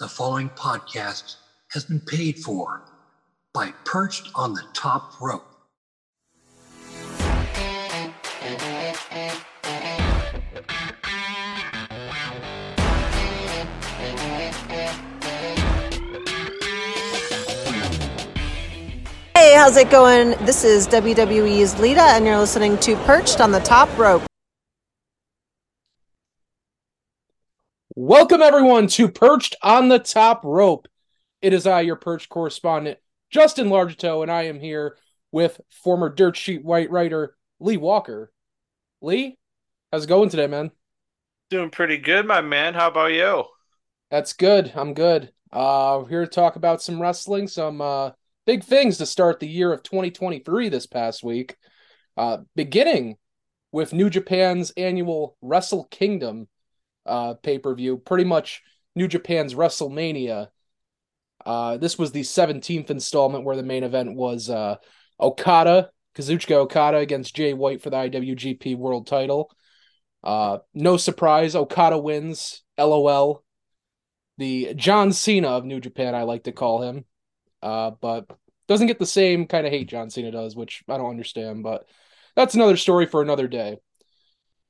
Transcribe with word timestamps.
The 0.00 0.08
following 0.08 0.48
podcast 0.50 1.36
has 1.70 1.84
been 1.84 2.00
paid 2.00 2.40
for 2.40 2.82
by 3.52 3.72
Perched 3.84 4.28
on 4.34 4.52
the 4.52 4.64
Top 4.74 5.20
Rope. 5.20 5.46
Hey, 19.36 19.54
how's 19.54 19.76
it 19.76 19.90
going? 19.92 20.30
This 20.44 20.64
is 20.64 20.88
WWE's 20.88 21.78
Lita, 21.78 22.02
and 22.02 22.26
you're 22.26 22.38
listening 22.38 22.78
to 22.78 22.96
Perched 23.04 23.40
on 23.40 23.52
the 23.52 23.60
Top 23.60 23.96
Rope. 23.96 24.22
Welcome, 28.06 28.42
everyone, 28.42 28.88
to 28.88 29.08
Perched 29.08 29.56
on 29.62 29.88
the 29.88 29.98
Top 29.98 30.44
Rope. 30.44 30.88
It 31.40 31.54
is 31.54 31.66
I, 31.66 31.80
your 31.80 31.96
Perched 31.96 32.28
correspondent, 32.28 32.98
Justin 33.30 33.70
Largetoe, 33.70 34.20
and 34.20 34.30
I 34.30 34.42
am 34.42 34.60
here 34.60 34.98
with 35.32 35.58
former 35.70 36.10
Dirt 36.10 36.36
Sheet 36.36 36.62
White 36.62 36.90
writer 36.90 37.34
Lee 37.60 37.78
Walker. 37.78 38.30
Lee, 39.00 39.38
how's 39.90 40.04
it 40.04 40.08
going 40.08 40.28
today, 40.28 40.46
man? 40.46 40.70
Doing 41.48 41.70
pretty 41.70 41.96
good, 41.96 42.26
my 42.26 42.42
man. 42.42 42.74
How 42.74 42.88
about 42.88 43.14
you? 43.14 43.44
That's 44.10 44.34
good. 44.34 44.70
I'm 44.76 44.92
good. 44.92 45.32
Uh, 45.50 46.00
we're 46.02 46.10
here 46.10 46.24
to 46.26 46.30
talk 46.30 46.56
about 46.56 46.82
some 46.82 47.00
wrestling, 47.00 47.48
some 47.48 47.80
uh, 47.80 48.10
big 48.44 48.64
things 48.64 48.98
to 48.98 49.06
start 49.06 49.40
the 49.40 49.48
year 49.48 49.72
of 49.72 49.82
2023 49.82 50.68
this 50.68 50.86
past 50.86 51.24
week. 51.24 51.56
Uh, 52.18 52.40
beginning 52.54 53.16
with 53.72 53.94
New 53.94 54.10
Japan's 54.10 54.72
annual 54.72 55.38
Wrestle 55.40 55.84
Kingdom 55.84 56.48
uh, 57.06 57.34
pay 57.34 57.58
per 57.58 57.74
view, 57.74 57.96
pretty 57.96 58.24
much 58.24 58.62
New 58.94 59.08
Japan's 59.08 59.54
WrestleMania. 59.54 60.48
Uh, 61.44 61.76
this 61.76 61.98
was 61.98 62.12
the 62.12 62.22
17th 62.22 62.90
installment 62.90 63.44
where 63.44 63.56
the 63.56 63.62
main 63.62 63.84
event 63.84 64.14
was 64.14 64.48
uh, 64.48 64.76
Okada, 65.20 65.90
Kazuchika 66.14 66.52
Okada 66.52 66.98
against 66.98 67.36
Jay 67.36 67.52
White 67.52 67.82
for 67.82 67.90
the 67.90 67.96
IWGP 67.96 68.76
World 68.76 69.06
title. 69.06 69.50
Uh, 70.22 70.58
no 70.72 70.96
surprise, 70.96 71.54
Okada 71.54 71.98
wins. 71.98 72.62
LOL. 72.78 73.44
The 74.38 74.74
John 74.74 75.12
Cena 75.12 75.48
of 75.48 75.64
New 75.64 75.80
Japan, 75.80 76.14
I 76.14 76.22
like 76.22 76.44
to 76.44 76.52
call 76.52 76.82
him. 76.82 77.04
Uh, 77.62 77.92
but 78.00 78.26
doesn't 78.66 78.86
get 78.86 78.98
the 78.98 79.06
same 79.06 79.46
kind 79.46 79.66
of 79.66 79.72
hate 79.72 79.88
John 79.88 80.10
Cena 80.10 80.30
does, 80.30 80.56
which 80.56 80.82
I 80.88 80.96
don't 80.96 81.10
understand. 81.10 81.62
But 81.62 81.86
that's 82.34 82.54
another 82.54 82.76
story 82.76 83.06
for 83.06 83.22
another 83.22 83.46
day. 83.48 83.78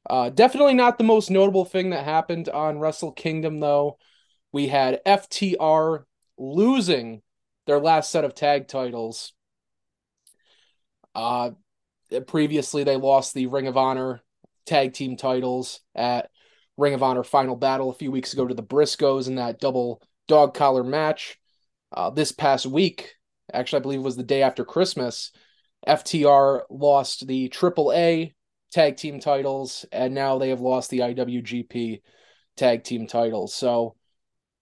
Uh, 0.08 0.28
definitely 0.30 0.74
not 0.74 0.98
the 0.98 1.04
most 1.04 1.30
notable 1.30 1.64
thing 1.64 1.90
that 1.90 2.04
happened 2.04 2.48
on 2.48 2.78
Wrestle 2.78 3.12
Kingdom, 3.12 3.60
though. 3.60 3.98
We 4.52 4.68
had 4.68 5.00
FTR 5.06 6.04
losing 6.38 7.22
their 7.66 7.80
last 7.80 8.10
set 8.10 8.24
of 8.24 8.34
tag 8.34 8.68
titles. 8.68 9.32
Uh, 11.14 11.52
previously, 12.26 12.84
they 12.84 12.96
lost 12.96 13.34
the 13.34 13.46
Ring 13.46 13.66
of 13.66 13.76
Honor 13.76 14.22
tag 14.66 14.92
team 14.92 15.16
titles 15.16 15.80
at 15.94 16.30
Ring 16.76 16.94
of 16.94 17.02
Honor 17.02 17.24
Final 17.24 17.56
Battle 17.56 17.90
a 17.90 17.94
few 17.94 18.10
weeks 18.10 18.32
ago 18.32 18.46
to 18.46 18.54
the 18.54 18.62
Briscoes 18.62 19.28
in 19.28 19.36
that 19.36 19.60
double 19.60 20.02
dog 20.28 20.54
collar 20.54 20.84
match. 20.84 21.38
Uh, 21.92 22.10
this 22.10 22.32
past 22.32 22.66
week, 22.66 23.14
actually, 23.52 23.78
I 23.78 23.82
believe 23.82 24.00
it 24.00 24.04
was 24.04 24.16
the 24.16 24.22
day 24.22 24.42
after 24.42 24.64
Christmas, 24.64 25.30
FTR 25.86 26.62
lost 26.68 27.26
the 27.26 27.48
AAA 27.48 28.34
tag 28.74 28.96
team 28.96 29.20
titles, 29.20 29.86
and 29.92 30.14
now 30.14 30.36
they 30.38 30.50
have 30.50 30.60
lost 30.60 30.90
the 30.90 30.98
IWGP 30.98 32.02
tag 32.56 32.82
team 32.84 33.06
titles. 33.06 33.54
So 33.54 33.94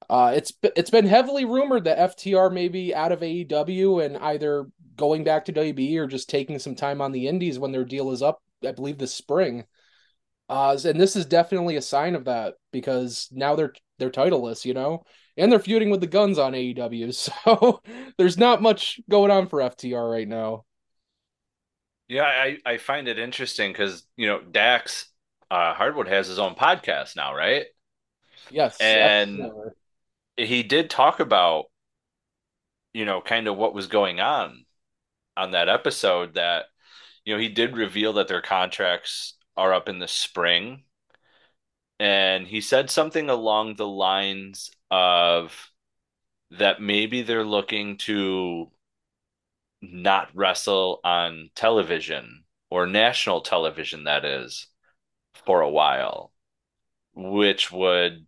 uh, 0.08 0.34
it's 0.36 0.52
it's 0.76 0.90
been 0.90 1.06
heavily 1.06 1.46
rumored 1.46 1.84
that 1.84 2.16
FTR 2.16 2.52
may 2.52 2.68
be 2.68 2.94
out 2.94 3.12
of 3.12 3.20
AEW 3.20 4.04
and 4.04 4.18
either 4.18 4.66
going 4.96 5.24
back 5.24 5.46
to 5.46 5.52
WBE 5.52 5.96
or 5.96 6.06
just 6.06 6.28
taking 6.28 6.58
some 6.58 6.74
time 6.74 7.00
on 7.00 7.12
the 7.12 7.26
Indies 7.26 7.58
when 7.58 7.72
their 7.72 7.84
deal 7.84 8.10
is 8.10 8.22
up. 8.22 8.42
I 8.64 8.72
believe 8.72 8.98
this 8.98 9.14
spring. 9.14 9.64
Uh, 10.48 10.76
and 10.84 11.00
this 11.00 11.16
is 11.16 11.24
definitely 11.24 11.76
a 11.76 11.82
sign 11.82 12.14
of 12.14 12.26
that 12.26 12.54
because 12.72 13.28
now 13.32 13.56
they're 13.56 13.72
they're 13.98 14.10
titleless, 14.10 14.66
you 14.66 14.74
know, 14.74 15.04
and 15.38 15.50
they're 15.50 15.58
feuding 15.58 15.88
with 15.88 16.02
the 16.02 16.06
Gunns 16.06 16.38
on 16.38 16.52
AEW. 16.52 17.12
So 17.44 17.80
there's 18.18 18.36
not 18.36 18.60
much 18.60 19.00
going 19.08 19.30
on 19.30 19.46
for 19.46 19.60
FTR 19.60 20.10
right 20.10 20.28
now. 20.28 20.64
Yeah, 22.12 22.24
I, 22.24 22.58
I 22.66 22.76
find 22.76 23.08
it 23.08 23.18
interesting 23.18 23.72
because 23.72 24.06
you 24.18 24.26
know 24.26 24.42
Dax 24.42 25.06
uh, 25.50 25.72
Harwood 25.72 26.08
has 26.08 26.26
his 26.26 26.38
own 26.38 26.54
podcast 26.54 27.16
now, 27.16 27.34
right? 27.34 27.64
Yes, 28.50 28.76
and 28.78 29.40
absolutely. 29.40 29.72
he 30.36 30.62
did 30.62 30.90
talk 30.90 31.20
about 31.20 31.66
you 32.92 33.06
know 33.06 33.22
kind 33.22 33.48
of 33.48 33.56
what 33.56 33.72
was 33.72 33.86
going 33.86 34.20
on 34.20 34.66
on 35.38 35.52
that 35.52 35.70
episode. 35.70 36.34
That 36.34 36.66
you 37.24 37.32
know 37.32 37.40
he 37.40 37.48
did 37.48 37.78
reveal 37.78 38.12
that 38.14 38.28
their 38.28 38.42
contracts 38.42 39.38
are 39.56 39.72
up 39.72 39.88
in 39.88 39.98
the 39.98 40.06
spring, 40.06 40.82
and 41.98 42.46
he 42.46 42.60
said 42.60 42.90
something 42.90 43.30
along 43.30 43.76
the 43.76 43.88
lines 43.88 44.70
of 44.90 45.70
that 46.50 46.78
maybe 46.78 47.22
they're 47.22 47.42
looking 47.42 47.96
to 47.96 48.70
not 49.82 50.30
wrestle 50.34 51.00
on 51.04 51.50
television 51.54 52.44
or 52.70 52.86
national 52.86 53.42
television, 53.42 54.04
that 54.04 54.24
is, 54.24 54.68
for 55.44 55.60
a 55.60 55.70
while, 55.70 56.32
which 57.14 57.70
would, 57.72 58.26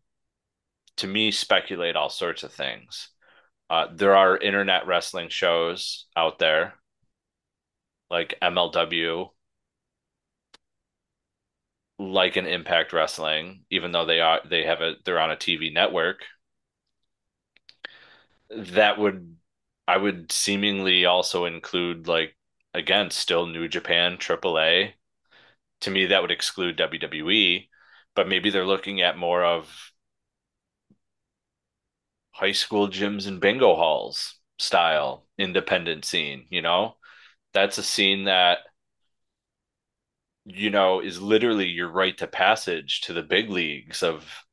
to 0.98 1.06
me, 1.06 1.30
speculate 1.30 1.96
all 1.96 2.10
sorts 2.10 2.42
of 2.42 2.52
things. 2.52 3.08
Uh, 3.70 3.86
there 3.94 4.16
are 4.16 4.36
internet 4.36 4.86
wrestling 4.86 5.28
shows 5.30 6.06
out 6.16 6.38
there 6.38 6.74
like 8.10 8.38
MLW, 8.40 9.30
like 11.98 12.36
an 12.36 12.46
Impact 12.46 12.92
Wrestling, 12.92 13.64
even 13.70 13.92
though 13.92 14.04
they 14.06 14.20
are 14.20 14.40
they 14.48 14.64
have 14.64 14.80
a 14.80 14.94
they're 15.04 15.18
on 15.20 15.30
a 15.30 15.36
TV 15.36 15.72
network. 15.72 16.20
That 18.50 18.98
would 18.98 19.36
I 19.88 19.96
would 19.96 20.30
seemingly 20.30 21.06
also 21.06 21.46
include 21.46 22.06
like 22.06 22.36
again 22.74 23.10
still 23.10 23.46
New 23.46 23.66
Japan 23.66 24.18
AAA. 24.18 24.96
To 25.82 25.90
me, 25.90 26.06
that 26.06 26.20
would 26.22 26.30
exclude 26.30 26.76
WWE, 26.76 27.70
but 28.14 28.28
maybe 28.28 28.50
they're 28.50 28.66
looking 28.66 29.00
at 29.00 29.16
more 29.18 29.42
of 29.44 29.92
high 32.32 32.52
school 32.52 32.88
gyms 32.88 33.26
and 33.26 33.40
bingo 33.40 33.74
halls 33.76 34.38
style 34.58 35.26
independent 35.38 36.04
scene. 36.04 36.46
You 36.50 36.62
know, 36.62 36.96
that's 37.54 37.78
a 37.78 37.82
scene 37.82 38.24
that 38.24 38.60
you 40.46 40.70
know 40.70 41.00
is 41.00 41.20
literally 41.20 41.66
your 41.68 41.88
rite 41.88 42.18
to 42.18 42.26
passage 42.26 43.00
to 43.02 43.12
the 43.12 43.22
big 43.22 43.50
leagues 43.50 44.02
of 44.02 44.43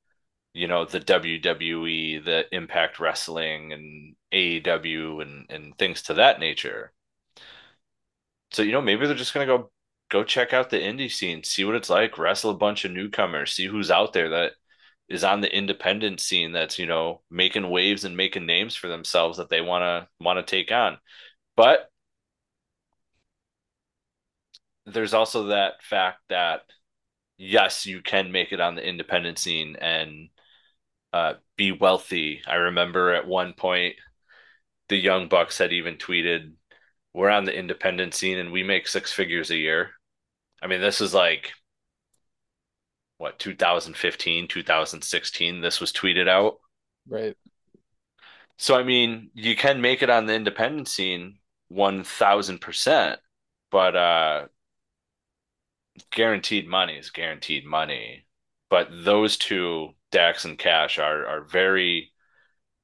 you 0.53 0.67
know 0.67 0.85
the 0.85 0.99
WWE, 0.99 2.19
the 2.19 2.45
Impact 2.53 2.99
Wrestling, 2.99 3.73
and 3.73 4.15
AEW, 4.33 5.21
and 5.21 5.45
and 5.49 5.77
things 5.77 6.01
to 6.03 6.15
that 6.15 6.39
nature. 6.39 6.91
So 8.51 8.61
you 8.63 8.71
know 8.71 8.81
maybe 8.81 9.05
they're 9.05 9.15
just 9.15 9.33
gonna 9.33 9.45
go 9.45 9.71
go 10.09 10.23
check 10.23 10.53
out 10.53 10.69
the 10.69 10.77
indie 10.77 11.11
scene, 11.11 11.43
see 11.43 11.63
what 11.63 11.75
it's 11.75 11.89
like, 11.89 12.17
wrestle 12.17 12.51
a 12.51 12.55
bunch 12.57 12.83
of 12.85 12.91
newcomers, 12.91 13.53
see 13.53 13.65
who's 13.65 13.89
out 13.91 14.13
there 14.13 14.29
that 14.29 14.53
is 15.09 15.23
on 15.23 15.41
the 15.41 15.55
independent 15.55 16.19
scene 16.21 16.51
that's 16.53 16.79
you 16.79 16.85
know 16.87 17.21
making 17.29 17.69
waves 17.69 18.05
and 18.05 18.17
making 18.17 18.45
names 18.45 18.75
for 18.75 18.87
themselves 18.87 19.37
that 19.37 19.49
they 19.49 19.61
want 19.61 19.83
to 19.83 20.07
want 20.23 20.37
to 20.45 20.49
take 20.49 20.71
on. 20.71 20.97
But 21.55 21.89
there's 24.85 25.13
also 25.13 25.47
that 25.47 25.81
fact 25.83 26.19
that 26.29 26.61
yes, 27.37 27.85
you 27.85 28.01
can 28.01 28.31
make 28.31 28.51
it 28.51 28.59
on 28.61 28.75
the 28.75 28.87
independent 28.87 29.39
scene 29.39 29.75
and 29.77 30.29
uh, 31.13 31.35
be 31.57 31.71
wealthy. 31.71 32.41
I 32.47 32.55
remember 32.55 33.13
at 33.13 33.27
one 33.27 33.53
point 33.53 33.95
the 34.89 34.97
Young 34.97 35.27
Bucks 35.29 35.57
had 35.57 35.73
even 35.73 35.97
tweeted, 35.97 36.53
"We're 37.13 37.29
on 37.29 37.45
the 37.45 37.57
independent 37.57 38.13
scene 38.15 38.37
and 38.39 38.51
we 38.51 38.63
make 38.63 38.87
six 38.87 39.11
figures 39.13 39.51
a 39.51 39.57
year." 39.57 39.91
I 40.61 40.67
mean, 40.67 40.81
this 40.81 41.01
is 41.01 41.13
like 41.13 41.53
what 43.17 43.39
2015, 43.39 44.47
2016. 44.49 45.61
This 45.61 45.79
was 45.79 45.93
tweeted 45.93 46.27
out, 46.27 46.59
right? 47.07 47.35
So 48.57 48.75
I 48.77 48.83
mean, 48.83 49.31
you 49.33 49.55
can 49.55 49.81
make 49.81 50.01
it 50.03 50.09
on 50.09 50.25
the 50.25 50.33
independent 50.35 50.87
scene 50.87 51.39
one 51.67 52.03
thousand 52.03 52.59
percent, 52.59 53.19
but 53.71 53.95
uh, 53.95 54.47
guaranteed 56.11 56.67
money 56.67 56.97
is 56.97 57.09
guaranteed 57.09 57.65
money. 57.65 58.25
But 58.69 58.89
those 59.03 59.37
two 59.37 59.95
Dax 60.11 60.45
and 60.45 60.57
Cash 60.57 60.99
are 60.99 61.25
are 61.25 61.43
very, 61.43 62.11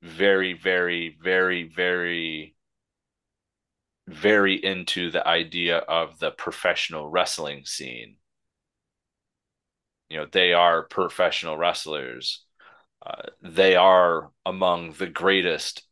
very, 0.02 0.54
very, 0.54 1.18
very, 1.22 1.64
very, 1.64 2.56
very 4.08 4.56
into 4.64 5.12
the 5.12 5.28
idea 5.28 5.78
of 5.78 6.20
the 6.20 6.32
professional 6.32 7.10
wrestling 7.10 7.66
scene. 7.66 8.18
You 10.10 10.18
know, 10.18 10.26
they 10.32 10.54
are 10.54 10.84
professional 10.84 11.58
wrestlers. 11.58 12.46
Uh, 13.06 13.24
they 13.42 13.76
are 13.76 14.32
among 14.46 14.94
the 14.94 15.08
greatest 15.08 15.84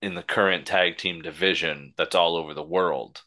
in 0.00 0.14
the 0.14 0.22
current 0.22 0.66
tag 0.66 0.98
team 0.98 1.22
division 1.22 1.94
that's 1.96 2.14
all 2.14 2.36
over 2.36 2.54
the 2.54 2.62
world. 2.62 3.22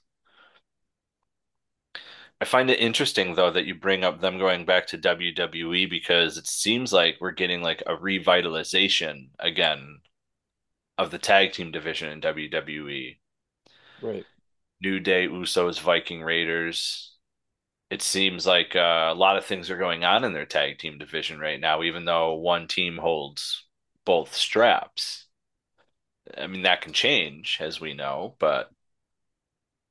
I 2.41 2.45
find 2.45 2.71
it 2.71 2.79
interesting 2.79 3.35
though 3.35 3.51
that 3.51 3.67
you 3.67 3.75
bring 3.75 4.03
up 4.03 4.21
them 4.21 4.39
going 4.39 4.65
back 4.65 4.87
to 4.87 4.97
WWE 4.97 5.85
because 5.85 6.35
it 6.39 6.47
seems 6.47 6.91
like 6.91 7.17
we're 7.21 7.29
getting 7.31 7.61
like 7.61 7.81
a 7.85 7.95
revitalization 7.95 9.29
again 9.37 10.01
of 10.99 11.09
the 11.09 11.17
tag 11.17 11.53
team 11.53 11.71
division 11.71 12.09
in 12.09 12.21
WWE. 12.21 13.19
Right. 14.01 14.27
New 14.81 14.99
Day, 14.99 15.27
Usos, 15.27 15.79
Viking 15.79 16.21
Raiders. 16.23 17.15
It 17.89 18.01
seems 18.01 18.47
like 18.47 18.75
uh, 18.75 19.09
a 19.11 19.15
lot 19.15 19.37
of 19.37 19.45
things 19.45 19.69
are 19.71 19.77
going 19.77 20.03
on 20.05 20.23
in 20.23 20.33
their 20.33 20.45
tag 20.45 20.79
team 20.79 20.97
division 20.99 21.39
right 21.39 21.59
now, 21.59 21.83
even 21.83 22.05
though 22.05 22.35
one 22.35 22.67
team 22.67 22.97
holds 22.97 23.65
both 24.05 24.35
straps. 24.35 25.27
I 26.37 26.47
mean, 26.47 26.63
that 26.63 26.79
can 26.81 26.93
change, 26.93 27.57
as 27.59 27.79
we 27.81 27.93
know, 27.93 28.35
but 28.39 28.71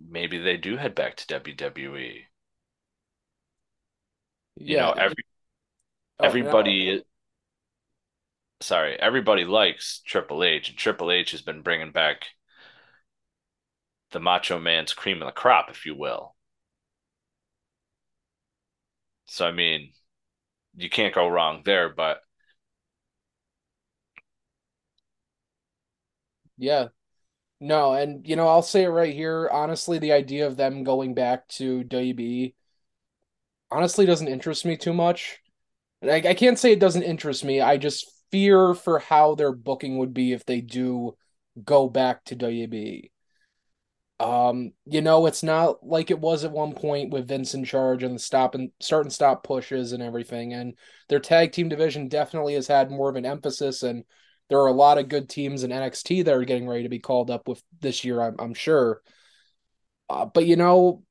maybe 0.01 0.39
they 0.39 0.57
do 0.57 0.79
head 0.79 0.95
back 0.95 1.17
to 1.17 1.27
WWE. 1.27 2.29
You 4.64 4.76
know, 4.76 4.93
Yeah. 4.93 4.99
every 4.99 5.25
Oh, 6.19 6.35
no. 6.37 6.75
everybody 6.75 7.05
sorry, 8.61 8.97
everybody 9.00 9.44
likes 9.47 10.00
Triple 10.05 10.44
H, 10.44 10.69
and 10.69 10.76
Triple 10.79 11.11
H 11.11 11.31
has 11.31 11.41
been 11.43 11.62
bringing 11.62 11.91
back 11.93 12.26
the 14.11 14.19
Macho 14.19 14.58
Man's 14.58 14.93
cream 14.94 15.23
of 15.23 15.26
the 15.26 15.31
crop, 15.32 15.70
if 15.70 15.87
you 15.87 15.94
will. 15.94 16.35
So 19.26 19.47
I 19.47 19.53
mean, 19.53 19.93
you 20.76 20.91
can't 20.91 21.14
go 21.14 21.29
wrong 21.29 21.62
there, 21.64 21.88
but 21.91 22.23
Yeah. 26.59 26.88
No, 27.61 27.94
and 27.94 28.29
you 28.29 28.37
know, 28.37 28.49
I'll 28.49 28.62
say 28.62 28.85
it 28.85 28.88
right 28.91 29.14
here. 29.14 29.50
Honestly, 29.52 29.99
the 30.00 30.12
idea 30.14 30.49
of 30.49 30.59
them 30.59 30.85
going 30.85 31.14
back 31.14 31.49
to 31.50 31.85
WB 31.85 32.56
honestly 33.71 34.07
doesn't 34.07 34.29
interest 34.29 34.65
me 34.65 34.77
too 34.77 34.93
much. 34.93 35.39
I, 36.03 36.17
I 36.17 36.35
can't 36.35 36.59
say 36.59 36.73
it 36.73 36.81
doesn't 36.81 37.03
interest 37.03 37.45
me. 37.45 37.61
I 37.61 37.77
just 37.77 38.11
fear 38.31 38.75
for 38.75 38.99
how 38.99 39.35
their 39.35 39.53
booking 39.53 39.99
would 39.99 40.15
be 40.15 40.33
if 40.33 40.45
they 40.45 40.61
do 40.61 41.17
go 41.63 41.89
back 41.89 42.25
to 42.27 42.37
WB. 42.37 43.11
Um, 44.19 44.73
you 44.87 45.03
know, 45.03 45.27
it's 45.27 45.43
not 45.43 45.87
like 45.87 46.11
it 46.11 46.19
was 46.19 46.45
at 46.45 46.53
one 46.53 46.73
point 46.73 47.13
with 47.13 47.29
Vince 47.29 47.53
in 47.53 47.65
charge 47.65 48.03
and 48.03 48.15
the 48.15 48.19
stop 48.19 48.55
and 48.55 48.71
start 48.81 49.05
and 49.05 49.13
stop 49.13 49.45
pushes 49.45 49.93
and 49.93 50.03
everything. 50.03 50.55
And 50.55 50.75
their 51.09 51.21
tag 51.21 51.53
team 51.53 51.69
division 51.69 52.09
definitely 52.09 52.55
has 52.55 52.67
had 52.67 52.91
more 52.91 53.11
of 53.11 53.17
an 53.17 53.27
emphasis, 53.27 53.83
and 53.83 54.05
there 54.49 54.59
are 54.61 54.69
a 54.69 54.73
lot 54.73 54.97
of 54.99 55.09
good 55.09 55.29
teams 55.29 55.65
in 55.65 55.73
NXT 55.73 56.23
that 56.23 56.35
are 56.35 56.45
getting 56.45 56.67
ready 56.67 56.85
to 56.85 56.89
be 56.89 56.99
called 56.99 57.31
up 57.31 57.47
with 57.47 57.62
this 57.81 58.05
year, 58.05 58.23
I'm, 58.23 58.37
I'm 58.39 58.55
sure. 58.55 59.03
Uh, 60.09 60.25
but 60.25 60.47
you 60.47 60.57
know, 60.57 61.03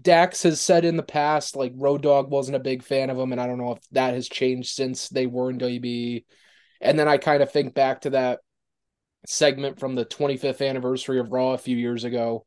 Dax 0.00 0.42
has 0.44 0.60
said 0.60 0.84
in 0.84 0.96
the 0.96 1.02
past, 1.02 1.56
like 1.56 1.72
Road 1.74 2.02
Dogg 2.02 2.30
wasn't 2.30 2.56
a 2.56 2.60
big 2.60 2.82
fan 2.82 3.10
of 3.10 3.18
him, 3.18 3.32
and 3.32 3.40
I 3.40 3.46
don't 3.46 3.58
know 3.58 3.72
if 3.72 3.80
that 3.92 4.14
has 4.14 4.28
changed 4.28 4.74
since 4.74 5.08
they 5.08 5.26
were 5.26 5.50
in 5.50 5.58
WB. 5.58 6.24
And 6.80 6.98
then 6.98 7.08
I 7.08 7.18
kind 7.18 7.42
of 7.42 7.50
think 7.50 7.74
back 7.74 8.02
to 8.02 8.10
that 8.10 8.40
segment 9.26 9.80
from 9.80 9.94
the 9.94 10.04
25th 10.04 10.66
anniversary 10.66 11.18
of 11.18 11.32
Raw 11.32 11.52
a 11.52 11.58
few 11.58 11.76
years 11.76 12.04
ago, 12.04 12.46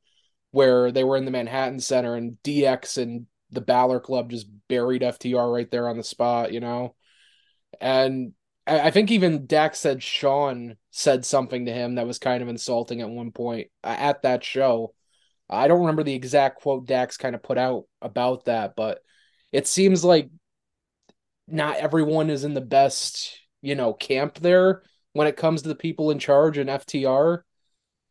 where 0.51 0.91
they 0.91 1.03
were 1.03 1.17
in 1.17 1.25
the 1.25 1.31
Manhattan 1.31 1.79
Center 1.79 2.15
and 2.15 2.37
DX 2.43 3.01
and 3.01 3.27
the 3.51 3.61
Balor 3.61 3.99
Club 3.99 4.29
just 4.29 4.47
buried 4.67 5.01
FTR 5.01 5.51
right 5.51 5.69
there 5.69 5.89
on 5.89 5.97
the 5.97 6.03
spot, 6.03 6.53
you 6.53 6.59
know? 6.59 6.95
And 7.81 8.33
I, 8.65 8.79
I 8.87 8.91
think 8.91 9.11
even 9.11 9.47
Dax 9.47 9.79
said 9.79 10.03
Shawn 10.03 10.77
said 10.91 11.25
something 11.25 11.65
to 11.65 11.73
him 11.73 11.95
that 11.95 12.07
was 12.07 12.19
kind 12.19 12.41
of 12.41 12.49
insulting 12.49 13.01
at 13.01 13.09
one 13.09 13.31
point 13.31 13.69
uh, 13.83 13.95
at 13.97 14.21
that 14.23 14.43
show. 14.43 14.93
I 15.49 15.67
don't 15.67 15.81
remember 15.81 16.03
the 16.03 16.13
exact 16.13 16.61
quote 16.61 16.85
Dax 16.85 17.17
kind 17.17 17.35
of 17.35 17.43
put 17.43 17.57
out 17.57 17.85
about 18.01 18.45
that, 18.45 18.75
but 18.75 18.99
it 19.51 19.67
seems 19.67 20.03
like 20.03 20.29
not 21.47 21.77
everyone 21.77 22.29
is 22.29 22.43
in 22.43 22.53
the 22.53 22.61
best, 22.61 23.39
you 23.61 23.75
know, 23.75 23.93
camp 23.93 24.35
there 24.39 24.83
when 25.13 25.27
it 25.27 25.37
comes 25.37 25.63
to 25.63 25.69
the 25.69 25.75
people 25.75 26.11
in 26.11 26.19
charge 26.19 26.57
and 26.57 26.69
FTR. 26.69 27.43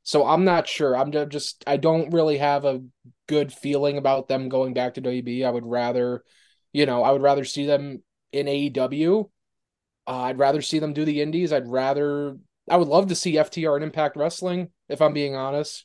So 0.03 0.27
I'm 0.27 0.45
not 0.45 0.67
sure. 0.67 0.97
I'm 0.97 1.13
just 1.29 1.63
I 1.67 1.77
don't 1.77 2.13
really 2.13 2.39
have 2.39 2.65
a 2.65 2.83
good 3.29 3.53
feeling 3.53 3.99
about 3.99 4.27
them 4.27 4.49
going 4.49 4.75
back 4.75 4.95
to 4.95 5.03
WB. 5.03 5.45
I 5.45 5.51
would 5.51 5.67
rather, 5.67 6.25
you 6.73 6.87
know, 6.87 7.03
I 7.03 7.13
would 7.13 7.23
rather 7.23 7.45
see 7.45 7.67
them 7.67 8.03
in 8.33 8.47
AEW. 8.47 9.31
Uh, 10.07 10.11
I'd 10.11 10.39
rather 10.39 10.63
see 10.63 10.79
them 10.79 10.95
do 10.95 11.05
the 11.05 11.21
indies. 11.21 11.53
I'd 11.53 11.69
rather 11.69 12.39
I 12.71 12.77
would 12.77 12.89
love 12.89 13.09
to 13.09 13.15
see 13.15 13.37
FTR 13.37 13.77
and 13.77 13.85
Impact 13.85 14.17
Wrestling 14.17 14.71
if 14.89 15.01
I'm 15.01 15.13
being 15.13 15.35
honest. 15.37 15.85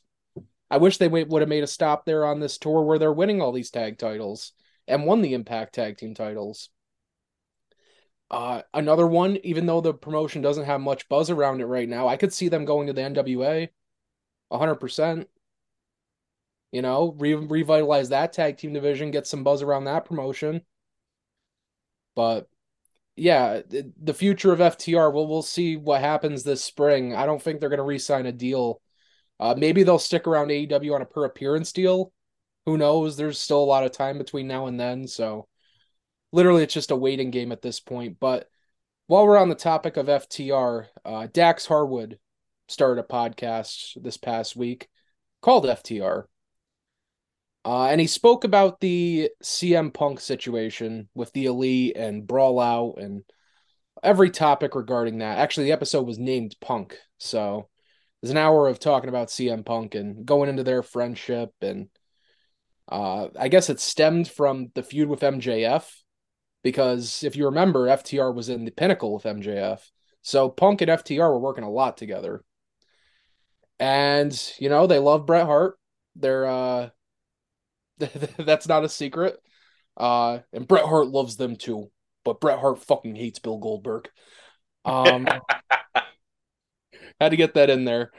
I 0.70 0.78
wish 0.78 0.98
they 0.98 1.08
would 1.08 1.42
have 1.42 1.48
made 1.48 1.62
a 1.62 1.68
stop 1.68 2.04
there 2.04 2.24
on 2.24 2.40
this 2.40 2.58
tour 2.58 2.82
where 2.82 2.98
they're 2.98 3.12
winning 3.12 3.40
all 3.40 3.52
these 3.52 3.70
tag 3.70 3.98
titles 3.98 4.52
and 4.88 5.04
won 5.04 5.22
the 5.22 5.34
Impact 5.34 5.74
tag 5.74 5.98
team 5.98 6.14
titles. 6.14 6.70
Uh, 8.30 8.62
another 8.72 9.06
one, 9.06 9.36
even 9.44 9.66
though 9.66 9.80
the 9.80 9.94
promotion 9.94 10.42
doesn't 10.42 10.64
have 10.64 10.80
much 10.80 11.08
buzz 11.08 11.30
around 11.30 11.60
it 11.60 11.66
right 11.66 11.88
now, 11.88 12.08
I 12.08 12.16
could 12.16 12.32
see 12.32 12.48
them 12.48 12.64
going 12.64 12.86
to 12.88 12.92
the 12.92 13.02
NWA 13.02 13.68
100%. 14.50 15.26
You 16.72 16.82
know, 16.82 17.14
re- 17.18 17.34
revitalize 17.34 18.08
that 18.08 18.32
tag 18.32 18.56
team 18.56 18.72
division, 18.72 19.12
get 19.12 19.26
some 19.26 19.44
buzz 19.44 19.62
around 19.62 19.84
that 19.84 20.06
promotion. 20.06 20.62
But 22.16 22.48
yeah, 23.16 23.62
the, 23.68 24.14
future 24.14 24.52
of 24.52 24.58
FTR, 24.58 25.12
well, 25.12 25.26
we'll 25.28 25.42
see 25.42 25.76
what 25.76 26.00
happens 26.00 26.42
this 26.42 26.64
spring. 26.64 27.14
I 27.14 27.26
don't 27.26 27.40
think 27.40 27.60
they're 27.60 27.68
going 27.68 27.78
to 27.78 27.84
re 27.84 27.98
sign 27.98 28.26
a 28.26 28.32
deal. 28.32 28.80
Uh, 29.44 29.54
maybe 29.58 29.82
they'll 29.82 29.98
stick 29.98 30.26
around 30.26 30.48
AEW 30.48 30.94
on 30.94 31.02
a 31.02 31.04
per 31.04 31.26
appearance 31.26 31.70
deal. 31.70 32.10
Who 32.64 32.78
knows? 32.78 33.18
There's 33.18 33.38
still 33.38 33.62
a 33.62 33.66
lot 33.66 33.84
of 33.84 33.92
time 33.92 34.16
between 34.16 34.48
now 34.48 34.68
and 34.68 34.80
then. 34.80 35.06
So 35.06 35.48
literally, 36.32 36.62
it's 36.62 36.72
just 36.72 36.90
a 36.90 36.96
waiting 36.96 37.30
game 37.30 37.52
at 37.52 37.60
this 37.60 37.78
point. 37.78 38.16
But 38.18 38.48
while 39.06 39.26
we're 39.26 39.36
on 39.36 39.50
the 39.50 39.54
topic 39.54 39.98
of 39.98 40.06
FTR, 40.06 40.86
uh, 41.04 41.26
Dax 41.30 41.66
Harwood 41.66 42.18
started 42.68 43.04
a 43.04 43.06
podcast 43.06 44.02
this 44.02 44.16
past 44.16 44.56
week 44.56 44.88
called 45.42 45.66
FTR. 45.66 46.24
Uh, 47.66 47.88
and 47.88 48.00
he 48.00 48.06
spoke 48.06 48.44
about 48.44 48.80
the 48.80 49.28
CM 49.42 49.92
Punk 49.92 50.20
situation 50.20 51.10
with 51.14 51.30
the 51.34 51.44
Elite 51.44 51.98
and 51.98 52.26
Brawl 52.26 52.58
Out 52.58 52.94
and 52.96 53.24
every 54.02 54.30
topic 54.30 54.74
regarding 54.74 55.18
that. 55.18 55.36
Actually, 55.36 55.64
the 55.66 55.72
episode 55.72 56.06
was 56.06 56.18
named 56.18 56.56
Punk. 56.62 56.96
So 57.18 57.68
there's 58.24 58.30
an 58.30 58.38
hour 58.38 58.68
of 58.68 58.78
talking 58.78 59.10
about 59.10 59.28
CM 59.28 59.66
Punk 59.66 59.94
and 59.94 60.24
going 60.24 60.48
into 60.48 60.62
their 60.62 60.82
friendship. 60.82 61.50
And 61.60 61.88
uh, 62.88 63.28
I 63.38 63.48
guess 63.48 63.68
it 63.68 63.80
stemmed 63.80 64.28
from 64.28 64.70
the 64.74 64.82
feud 64.82 65.10
with 65.10 65.20
MJF 65.20 65.84
because 66.62 67.22
if 67.22 67.36
you 67.36 67.44
remember, 67.44 67.86
FTR 67.86 68.34
was 68.34 68.48
in 68.48 68.64
the 68.64 68.70
pinnacle 68.70 69.12
with 69.12 69.24
MJF. 69.24 69.80
So 70.22 70.48
Punk 70.48 70.80
and 70.80 70.90
FTR 70.90 71.18
were 71.18 71.38
working 71.38 71.64
a 71.64 71.70
lot 71.70 71.98
together. 71.98 72.42
And, 73.78 74.32
you 74.58 74.70
know, 74.70 74.86
they 74.86 75.00
love 75.00 75.26
Bret 75.26 75.44
Hart. 75.44 75.76
They're, 76.16 76.46
uh, 76.46 76.88
that's 78.38 78.66
not 78.66 78.84
a 78.84 78.88
secret. 78.88 79.36
Uh, 79.98 80.38
and 80.50 80.66
Bret 80.66 80.86
Hart 80.86 81.08
loves 81.08 81.36
them 81.36 81.56
too, 81.56 81.90
but 82.24 82.40
Bret 82.40 82.58
Hart 82.58 82.82
fucking 82.84 83.16
hates 83.16 83.38
Bill 83.38 83.58
Goldberg. 83.58 84.08
Um, 84.86 85.28
had 87.20 87.30
to 87.30 87.36
get 87.36 87.54
that 87.54 87.70
in 87.70 87.84
there. 87.84 88.12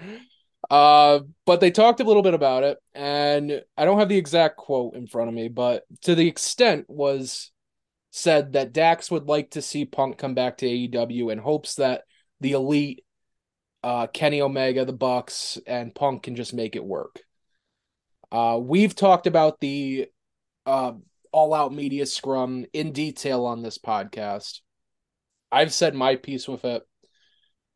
Uh, 0.70 1.20
but 1.46 1.60
they 1.60 1.72
talked 1.72 2.00
a 2.00 2.04
little 2.04 2.24
bit 2.24 2.34
about 2.34 2.64
it, 2.64 2.78
and 2.94 3.62
I 3.78 3.86
don't 3.86 4.00
have 4.00 4.10
the 4.10 4.18
exact 4.18 4.58
quote 4.58 4.96
in 4.96 5.08
front 5.08 5.30
of 5.30 5.36
me, 5.36 5.48
but 5.48 5.84
to 6.04 6.16
the 6.16 6.28
extent 6.28 6.86
was 6.88 7.52
said 8.12 8.54
that 8.54 8.74
Dax 8.74 9.12
would 9.12 9.28
like 9.28 9.52
to 9.52 9.62
see 9.62 9.86
Punk 9.86 10.18
come 10.18 10.34
back 10.34 10.58
to 10.58 10.66
AEW 10.66 11.32
in 11.32 11.38
hopes 11.38 11.75
that 11.75 12.04
the 12.40 12.54
Elite, 12.54 13.04
uh, 13.84 14.08
Kenny 14.08 14.42
Omega, 14.42 14.86
the 14.86 14.94
Bucks, 14.94 15.60
and 15.68 15.94
Punk 15.94 16.24
can 16.24 16.36
just 16.36 16.54
make 16.54 16.75
it 16.75 16.84
work. 16.84 17.20
Uh, 18.32 18.58
we've 18.60 18.96
talked 18.96 19.28
about 19.28 19.60
the 19.60 20.08
uh, 20.66 20.94
all 21.32 21.54
out 21.54 21.74
media 21.74 22.06
scrum 22.06 22.66
in 22.74 22.92
detail 22.92 23.46
on 23.46 23.62
this 23.62 23.78
podcast. 23.78 24.62
I've 25.52 25.74
said 25.74 25.94
my 25.94 26.16
piece 26.16 26.48
with 26.48 26.66
it. 26.66 26.84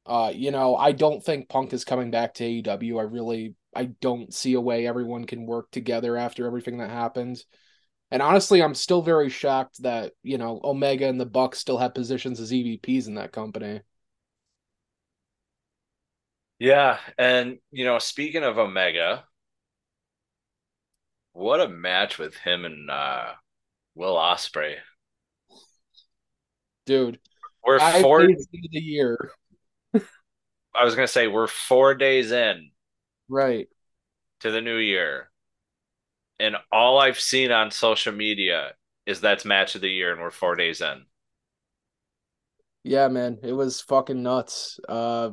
Uh, 0.10 0.32
you 0.34 0.50
know, 0.50 0.76
I 0.76 0.92
don't 0.92 1.24
think 1.24 1.50
Punk 1.50 1.72
is 1.72 1.86
coming 1.86 2.10
back 2.10 2.34
to 2.36 2.44
AEW. 2.44 2.98
I 2.98 3.04
really, 3.04 3.54
I 3.76 3.86
don't 3.86 4.34
see 4.34 4.56
a 4.56 4.62
way 4.62 4.88
everyone 4.88 5.26
can 5.26 5.46
work 5.46 5.70
together 5.70 6.18
after 6.18 6.48
everything 6.48 6.80
that 6.80 6.90
happened. 6.90 7.44
And 8.10 8.24
honestly, 8.24 8.64
I'm 8.64 8.74
still 8.74 9.04
very 9.04 9.30
shocked 9.30 9.84
that 9.84 10.14
you 10.24 10.40
know 10.40 10.60
Omega 10.64 11.08
and 11.08 11.20
the 11.22 11.28
Bucks 11.28 11.60
still 11.60 11.78
have 11.78 11.94
positions 11.94 12.40
as 12.40 12.52
EVPs 12.52 13.08
in 13.08 13.16
that 13.16 13.32
company. 13.32 13.82
Yeah, 16.58 16.98
and 17.18 17.60
you 17.72 17.86
know, 17.86 18.00
speaking 18.00 18.44
of 18.44 18.58
Omega, 18.58 19.26
what 21.34 21.62
a 21.62 21.70
match 21.70 22.18
with 22.18 22.36
him 22.36 22.66
and 22.66 22.90
uh 22.90 23.34
Will 23.96 24.16
Ospreay. 24.16 24.78
Dude, 26.86 27.20
We're 27.64 27.80
four. 28.02 28.26
the 28.28 28.48
year. 28.72 29.32
I 30.80 30.86
was 30.86 30.96
gonna 30.96 31.08
say 31.08 31.28
we're 31.28 31.48
four 31.48 31.94
days 31.96 32.32
in 32.32 32.72
Right. 33.30 33.70
to 34.42 34.52
the 34.52 34.62
new 34.62 34.78
year, 34.78 35.32
and 36.40 36.56
all 36.72 37.00
I've 37.00 37.20
seen 37.20 37.52
on 37.52 37.72
social 37.72 38.14
media 38.14 38.74
is 39.06 39.22
that's 39.22 39.46
match 39.46 39.76
of 39.76 39.82
the 39.82 39.90
year, 39.90 40.12
and 40.12 40.22
we're 40.22 40.32
four 40.32 40.56
days 40.56 40.82
in. 40.82 41.06
Yeah, 42.84 43.08
man, 43.08 43.40
it 43.44 43.54
was 43.54 43.82
fucking 43.82 44.24
nuts. 44.24 44.80
Uh, 44.88 45.32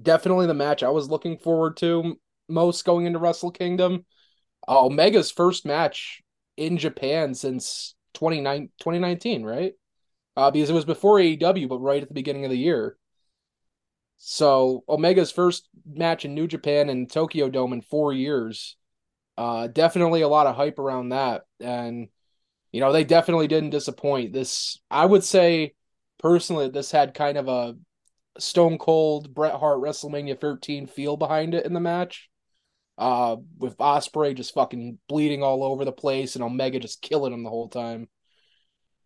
definitely 0.00 0.46
the 0.46 0.54
match 0.54 0.82
I 0.82 0.90
was 0.90 1.08
looking 1.08 1.38
forward 1.38 1.76
to 1.78 2.18
most 2.48 2.84
going 2.84 3.06
into 3.06 3.18
Wrestle 3.18 3.50
Kingdom. 3.50 4.04
Uh, 4.68 4.86
Omega's 4.86 5.30
first 5.30 5.66
match 5.66 6.22
in 6.56 6.78
Japan 6.78 7.34
since 7.34 7.94
29 8.14 8.70
2019, 8.80 9.44
right? 9.44 9.74
Uh, 10.36 10.50
because 10.50 10.70
it 10.70 10.74
was 10.74 10.84
before 10.86 11.20
AEW, 11.20 11.68
but 11.68 11.78
right 11.80 12.02
at 12.02 12.08
the 12.08 12.14
beginning 12.14 12.44
of 12.44 12.50
the 12.52 12.58
year. 12.58 12.96
So 14.18 14.84
Omega's 14.88 15.30
first 15.30 15.68
match 15.86 16.24
in 16.24 16.34
New 16.34 16.48
Japan 16.48 16.90
and 16.90 17.10
Tokyo 17.10 17.48
Dome 17.48 17.72
in 17.72 17.80
four 17.80 18.12
years. 18.12 18.76
Uh, 19.36 19.68
definitely 19.68 20.22
a 20.22 20.28
lot 20.28 20.48
of 20.48 20.56
hype 20.56 20.80
around 20.80 21.10
that, 21.10 21.42
and 21.60 22.08
you 22.72 22.80
know 22.80 22.92
they 22.92 23.04
definitely 23.04 23.46
didn't 23.46 23.70
disappoint. 23.70 24.32
This, 24.32 24.80
I 24.90 25.06
would 25.06 25.22
say, 25.22 25.74
personally, 26.18 26.68
this 26.68 26.90
had 26.90 27.14
kind 27.14 27.38
of 27.38 27.46
a 27.46 27.76
Stone 28.40 28.78
Cold 28.78 29.32
Bret 29.32 29.54
Hart 29.54 29.78
WrestleMania 29.78 30.40
13 30.40 30.88
feel 30.88 31.16
behind 31.16 31.54
it 31.54 31.64
in 31.64 31.72
the 31.72 31.80
match. 31.80 32.28
Uh, 32.98 33.36
with 33.58 33.78
Ospreay 33.78 34.34
just 34.34 34.54
fucking 34.54 34.98
bleeding 35.08 35.40
all 35.44 35.62
over 35.62 35.84
the 35.84 35.92
place 35.92 36.34
and 36.34 36.42
Omega 36.42 36.80
just 36.80 37.00
killing 37.00 37.32
him 37.32 37.44
the 37.44 37.50
whole 37.50 37.68
time. 37.68 38.08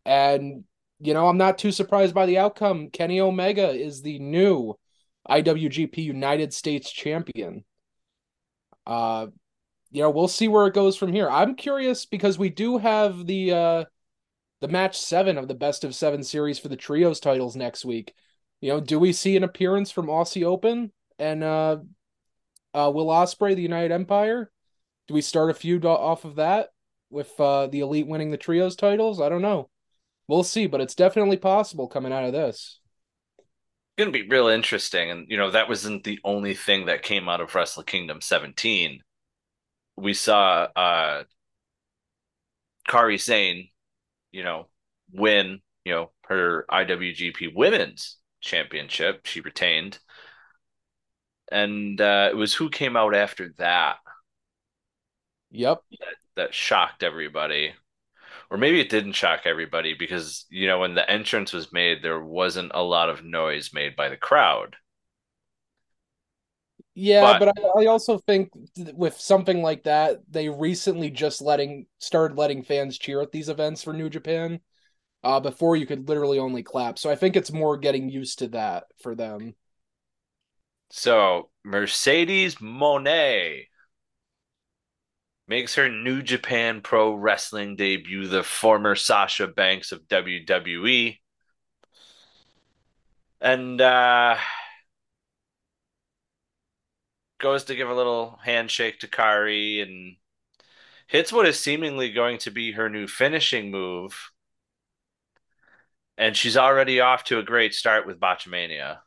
And 0.07 0.65
you 0.99 1.13
know, 1.13 1.29
I'm 1.29 1.37
not 1.37 1.59
too 1.59 1.73
surprised 1.73 2.15
by 2.15 2.25
the 2.25 2.39
outcome. 2.39 2.89
Kenny 2.89 3.21
Omega 3.21 3.69
is 3.69 4.01
the 4.01 4.19
new 4.19 4.79
IWGP 5.29 5.99
United 5.99 6.53
States 6.53 6.91
champion. 6.91 7.65
Uh, 8.87 9.27
you 9.91 10.03
know, 10.03 10.11
we'll 10.11 10.29
see 10.29 10.49
where 10.49 10.67
it 10.67 10.75
goes 10.75 10.97
from 10.97 11.13
here. 11.13 11.29
I'm 11.29 11.55
curious 11.55 12.07
because 12.07 12.39
we 12.39 12.49
do 12.49 12.79
have 12.79 13.27
the 13.27 13.53
uh 13.53 13.85
the 14.61 14.69
match 14.69 14.99
seven 14.99 15.39
of 15.39 15.49
the 15.49 15.55
best 15.55 15.85
of 15.85 15.95
seven 15.95 16.23
series 16.23 16.59
for 16.59 16.69
the 16.69 16.77
trios 16.77 17.21
titles 17.21 17.57
next 17.57 17.85
week. 17.85 18.15
You 18.61 18.71
know, 18.71 18.81
do 18.81 18.99
we 18.99 19.13
see 19.13 19.37
an 19.37 19.45
appearance 19.45 19.91
from 19.91 20.07
Aussie 20.07 20.45
Open 20.45 20.93
and 21.19 21.45
uh, 21.45 21.79
uh 22.75 22.91
Will 22.95 23.09
Ospreay, 23.09 23.55
the 23.55 23.63
United 23.63 23.93
Empire? 23.93 24.51
Do 25.09 25.15
we 25.15 25.21
start 25.21 25.51
a 25.51 25.55
feud 25.55 25.85
off 25.85 26.25
of 26.25 26.37
that 26.37 26.71
with 27.11 27.39
uh 27.39 27.67
the 27.67 27.81
Elite 27.81 28.07
winning 28.07 28.31
the 28.31 28.39
trios 28.39 28.77
titles? 28.77 29.21
I 29.21 29.29
don't 29.29 29.43
know. 29.43 29.69
We'll 30.27 30.45
see, 30.45 30.67
but 30.67 30.81
it's 30.81 30.95
definitely 30.95 31.37
possible 31.37 31.87
coming 31.87 32.13
out 32.13 32.25
of 32.25 32.33
this. 32.33 32.81
It's 33.97 34.05
gonna 34.05 34.11
be 34.11 34.29
real 34.29 34.49
interesting, 34.49 35.11
and 35.11 35.27
you 35.31 35.37
know 35.37 35.51
that 35.51 35.69
wasn't 35.69 36.05
the 36.05 36.19
only 36.25 36.55
thing 36.55 36.87
that 36.87 37.03
came 37.03 37.29
out 37.29 37.41
of 37.41 37.55
Wrestle 37.55 37.83
Kingdom 37.83 38.21
17. 38.21 39.03
We 39.97 40.15
saw 40.15 40.69
uh 40.77 41.25
Kairi 42.89 43.21
Sane, 43.21 43.71
you 44.33 44.45
know, 44.45 44.69
win, 45.13 45.63
you 45.85 45.93
know, 45.95 46.13
her 46.27 46.67
IWGP 46.71 47.49
Women's 47.55 48.19
Championship. 48.41 49.27
She 49.27 49.41
retained, 49.41 50.01
and 51.51 52.01
uh, 52.01 52.29
it 52.31 52.37
was 52.37 52.55
who 52.55 52.71
came 52.71 52.97
out 52.97 53.15
after 53.15 53.51
that 53.59 53.97
Yep. 55.51 55.83
that, 56.01 56.15
that 56.37 56.55
shocked 56.55 57.03
everybody. 57.03 57.75
Or 58.53 58.59
maybe 58.59 58.81
it 58.81 58.91
didn't 58.91 59.13
shock 59.15 59.41
everybody 59.47 59.95
because, 59.95 60.45
you 60.51 60.67
know, 60.67 60.81
when 60.81 60.95
the 60.95 61.11
entrance 61.11 61.55
was 61.55 61.73
made, 61.73 62.03
there 62.03 62.23
wasn't 62.23 62.71
a 62.75 62.83
lot 62.83 63.09
of 63.09 63.25
noise 63.25 63.71
made 63.73 63.97
by 63.97 64.11
the 64.11 64.17
crowd. 64.19 64.77
Yeah, 66.95 67.39
But- 67.39 67.55
but, 67.55 67.59
I, 67.79 67.85
I 67.85 67.87
also 67.87 68.19
think 68.19 68.51
th- 68.75 68.95
with 68.95 69.19
something 69.19 69.63
like 69.63 69.85
that, 69.85 70.19
they 70.31 70.51
recently 70.51 71.09
just 71.09 71.41
letting 71.41 71.87
started 71.99 72.37
letting 72.37 72.63
fans 72.63 72.99
cheer 72.99 73.23
at 73.23 73.33
these 73.33 73.49
events 73.49 73.83
for 73.83 73.95
New 73.95 74.11
Japan. 74.11 74.61
Uh, 75.25 75.39
before 75.41 75.77
you 75.77 75.87
could 75.87 76.09
literally 76.09 76.41
only 76.41 76.65
clap. 76.65 76.99
So 76.99 77.09
I 77.09 77.15
think 77.15 77.37
it's 77.37 77.53
more 77.53 77.77
getting 77.79 78.11
used 78.11 78.41
to 78.41 78.49
that 78.49 78.85
for 79.01 79.15
them. 79.15 79.55
So 80.91 81.49
Mercedes 81.65 82.57
Moné 82.57 83.69
makes 85.49 85.75
her 85.75 85.89
New 85.89 86.23
Japan 86.23 86.81
Pro 86.81 87.15
Wrestling 87.15 87.77
debut, 87.77 88.27
the 88.27 88.43
former 88.43 88.95
Sasha 88.95 89.47
Banks 89.47 89.93
of 89.93 90.09
WWE. 90.09 91.21
And 93.41 93.81
uh 93.81 94.37
goes 97.39 97.65
to 97.65 97.75
give 97.75 97.91
a 97.91 97.95
little 97.95 98.39
handshake 98.45 99.01
to 99.01 99.09
Kairi 99.09 99.83
and 99.83 100.17
hits 101.09 101.33
what 101.33 101.47
is 101.47 101.59
seemingly 101.59 102.13
going 102.13 102.39
to 102.39 102.51
be 102.51 102.73
her 102.73 102.89
new 102.89 103.07
finishing 103.07 103.71
move. 103.71 104.31
And 106.17 106.37
she's 106.37 106.57
already 106.57 107.01
off 107.01 107.25
to 107.25 107.39
a 107.39 107.43
great 107.43 107.75
start 107.75 108.07
with 108.07 108.21
Botchamania. 108.21 108.99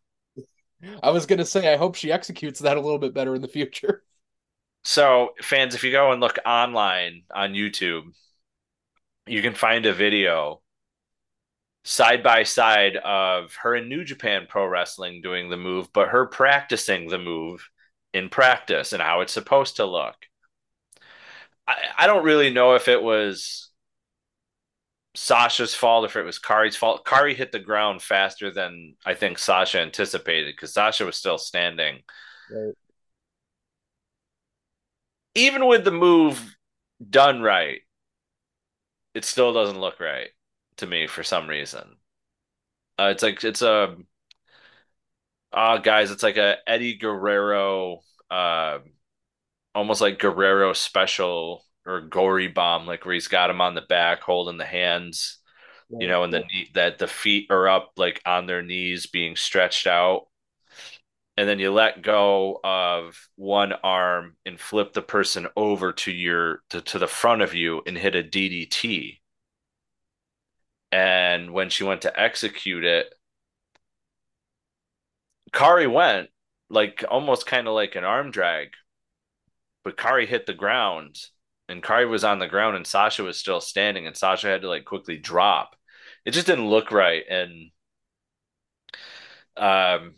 I 1.01 1.11
was 1.11 1.25
gonna 1.25 1.45
say 1.45 1.73
I 1.73 1.77
hope 1.77 1.95
she 1.95 2.11
executes 2.11 2.59
that 2.59 2.77
a 2.77 2.81
little 2.81 2.99
bit 2.99 3.13
better 3.13 3.35
in 3.35 3.41
the 3.41 3.47
future. 3.47 4.03
So, 4.85 5.31
fans, 5.41 5.73
if 5.73 5.83
you 5.83 5.91
go 5.91 6.11
and 6.11 6.21
look 6.21 6.37
online 6.45 7.23
on 7.33 7.53
YouTube, 7.53 8.03
you 9.25 9.41
can 9.41 9.55
find 9.55 9.85
a 9.87 9.93
video 9.93 10.61
side 11.83 12.21
by 12.21 12.43
side 12.43 12.95
of 12.97 13.55
her 13.55 13.75
in 13.75 13.89
New 13.89 14.03
Japan 14.03 14.45
Pro 14.47 14.67
Wrestling 14.67 15.21
doing 15.21 15.49
the 15.49 15.57
move, 15.57 15.91
but 15.91 16.09
her 16.09 16.27
practicing 16.27 17.07
the 17.09 17.17
move 17.17 17.67
in 18.13 18.29
practice 18.29 18.93
and 18.93 19.01
how 19.01 19.21
it's 19.21 19.33
supposed 19.33 19.77
to 19.77 19.85
look. 19.85 20.15
I, 21.67 21.77
I 21.97 22.07
don't 22.07 22.23
really 22.23 22.51
know 22.51 22.75
if 22.75 22.87
it 22.87 23.01
was 23.01 23.71
Sasha's 25.15 25.73
fault, 25.73 26.05
if 26.05 26.15
it 26.15 26.23
was 26.23 26.39
Kairi's 26.39 26.75
fault. 26.75 27.05
Kairi 27.05 27.35
hit 27.35 27.51
the 27.51 27.59
ground 27.59 28.03
faster 28.03 28.51
than 28.51 28.95
I 29.03 29.15
think 29.15 29.39
Sasha 29.39 29.79
anticipated 29.79 30.53
because 30.55 30.73
Sasha 30.73 31.05
was 31.05 31.15
still 31.15 31.39
standing. 31.39 32.01
Right. 32.51 32.75
Even 35.35 35.67
with 35.67 35.83
the 35.83 35.91
move 35.91 36.55
done 37.09 37.41
right, 37.41 37.81
it 39.15 39.25
still 39.25 39.51
doesn't 39.53 39.79
look 39.79 39.99
right 39.99 40.29
to 40.77 40.85
me 40.85 41.07
for 41.07 41.23
some 41.23 41.47
reason. 41.49 41.97
Uh, 42.97 43.09
it's 43.13 43.23
like 43.23 43.43
it's 43.43 43.61
a 43.61 43.95
uh 45.53 45.77
guys, 45.77 46.11
it's 46.11 46.23
like 46.23 46.37
a 46.37 46.57
Eddie 46.67 46.97
Guerrero 46.97 48.01
uh 48.29 48.79
almost 49.75 50.01
like 50.01 50.19
Guerrero 50.19 50.73
special 50.73 51.65
or 51.85 52.01
gory 52.01 52.47
bomb, 52.47 52.87
like 52.87 53.05
where 53.05 53.13
he's 53.15 53.27
got 53.27 53.49
him 53.49 53.61
on 53.61 53.75
the 53.75 53.81
back 53.81 54.21
holding 54.21 54.57
the 54.57 54.65
hands, 54.65 55.39
you 55.99 56.07
know, 56.07 56.23
and 56.23 56.33
the 56.33 56.41
knee 56.41 56.71
that 56.75 56.99
the 56.99 57.07
feet 57.07 57.47
are 57.51 57.69
up 57.69 57.93
like 57.97 58.21
on 58.25 58.47
their 58.47 58.63
knees 58.63 59.07
being 59.07 59.35
stretched 59.35 59.87
out. 59.87 60.27
And 61.37 61.49
then 61.49 61.59
you 61.59 61.71
let 61.71 62.01
go 62.01 62.59
of 62.63 63.27
one 63.35 63.73
arm 63.73 64.37
and 64.45 64.59
flip 64.59 64.93
the 64.93 65.01
person 65.01 65.47
over 65.57 65.91
to 65.93 66.11
your 66.11 66.61
to, 66.69 66.81
to 66.81 66.99
the 66.99 67.07
front 67.07 67.41
of 67.41 67.53
you 67.53 67.81
and 67.85 67.97
hit 67.97 68.15
a 68.15 68.23
DDT. 68.23 69.19
And 70.91 71.53
when 71.53 71.69
she 71.69 71.83
went 71.83 72.01
to 72.03 72.19
execute 72.19 72.83
it, 72.85 73.13
Kairi 75.51 75.91
went 75.91 76.29
like 76.69 77.03
almost 77.09 77.45
kind 77.45 77.67
of 77.67 77.73
like 77.73 77.95
an 77.95 78.03
arm 78.03 78.31
drag, 78.31 78.69
but 79.83 79.97
Kairi 79.97 80.27
hit 80.27 80.45
the 80.45 80.53
ground 80.53 81.17
and 81.69 81.83
Kairi 81.83 82.09
was 82.09 82.23
on 82.23 82.39
the 82.39 82.47
ground 82.47 82.75
and 82.75 82.85
Sasha 82.85 83.23
was 83.23 83.37
still 83.37 83.61
standing 83.61 84.07
and 84.07 84.15
Sasha 84.17 84.47
had 84.47 84.61
to 84.61 84.69
like 84.69 84.85
quickly 84.85 85.17
drop. 85.17 85.75
It 86.25 86.31
just 86.31 86.47
didn't 86.47 86.69
look 86.69 86.91
right. 86.91 87.23
And 87.29 87.71
um, 89.57 90.15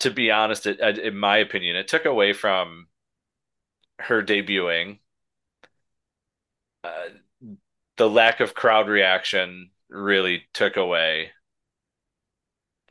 to 0.00 0.10
be 0.10 0.30
honest, 0.30 0.66
it, 0.66 0.80
in 0.98 1.16
my 1.16 1.38
opinion, 1.38 1.76
it 1.76 1.88
took 1.88 2.04
away 2.04 2.32
from 2.32 2.88
her 4.00 4.20
debuting. 4.22 4.98
Uh, 6.84 7.08
the 7.96 8.08
lack 8.10 8.40
of 8.40 8.54
crowd 8.54 8.88
reaction 8.88 9.70
really 9.90 10.44
took 10.54 10.76
away 10.76 11.32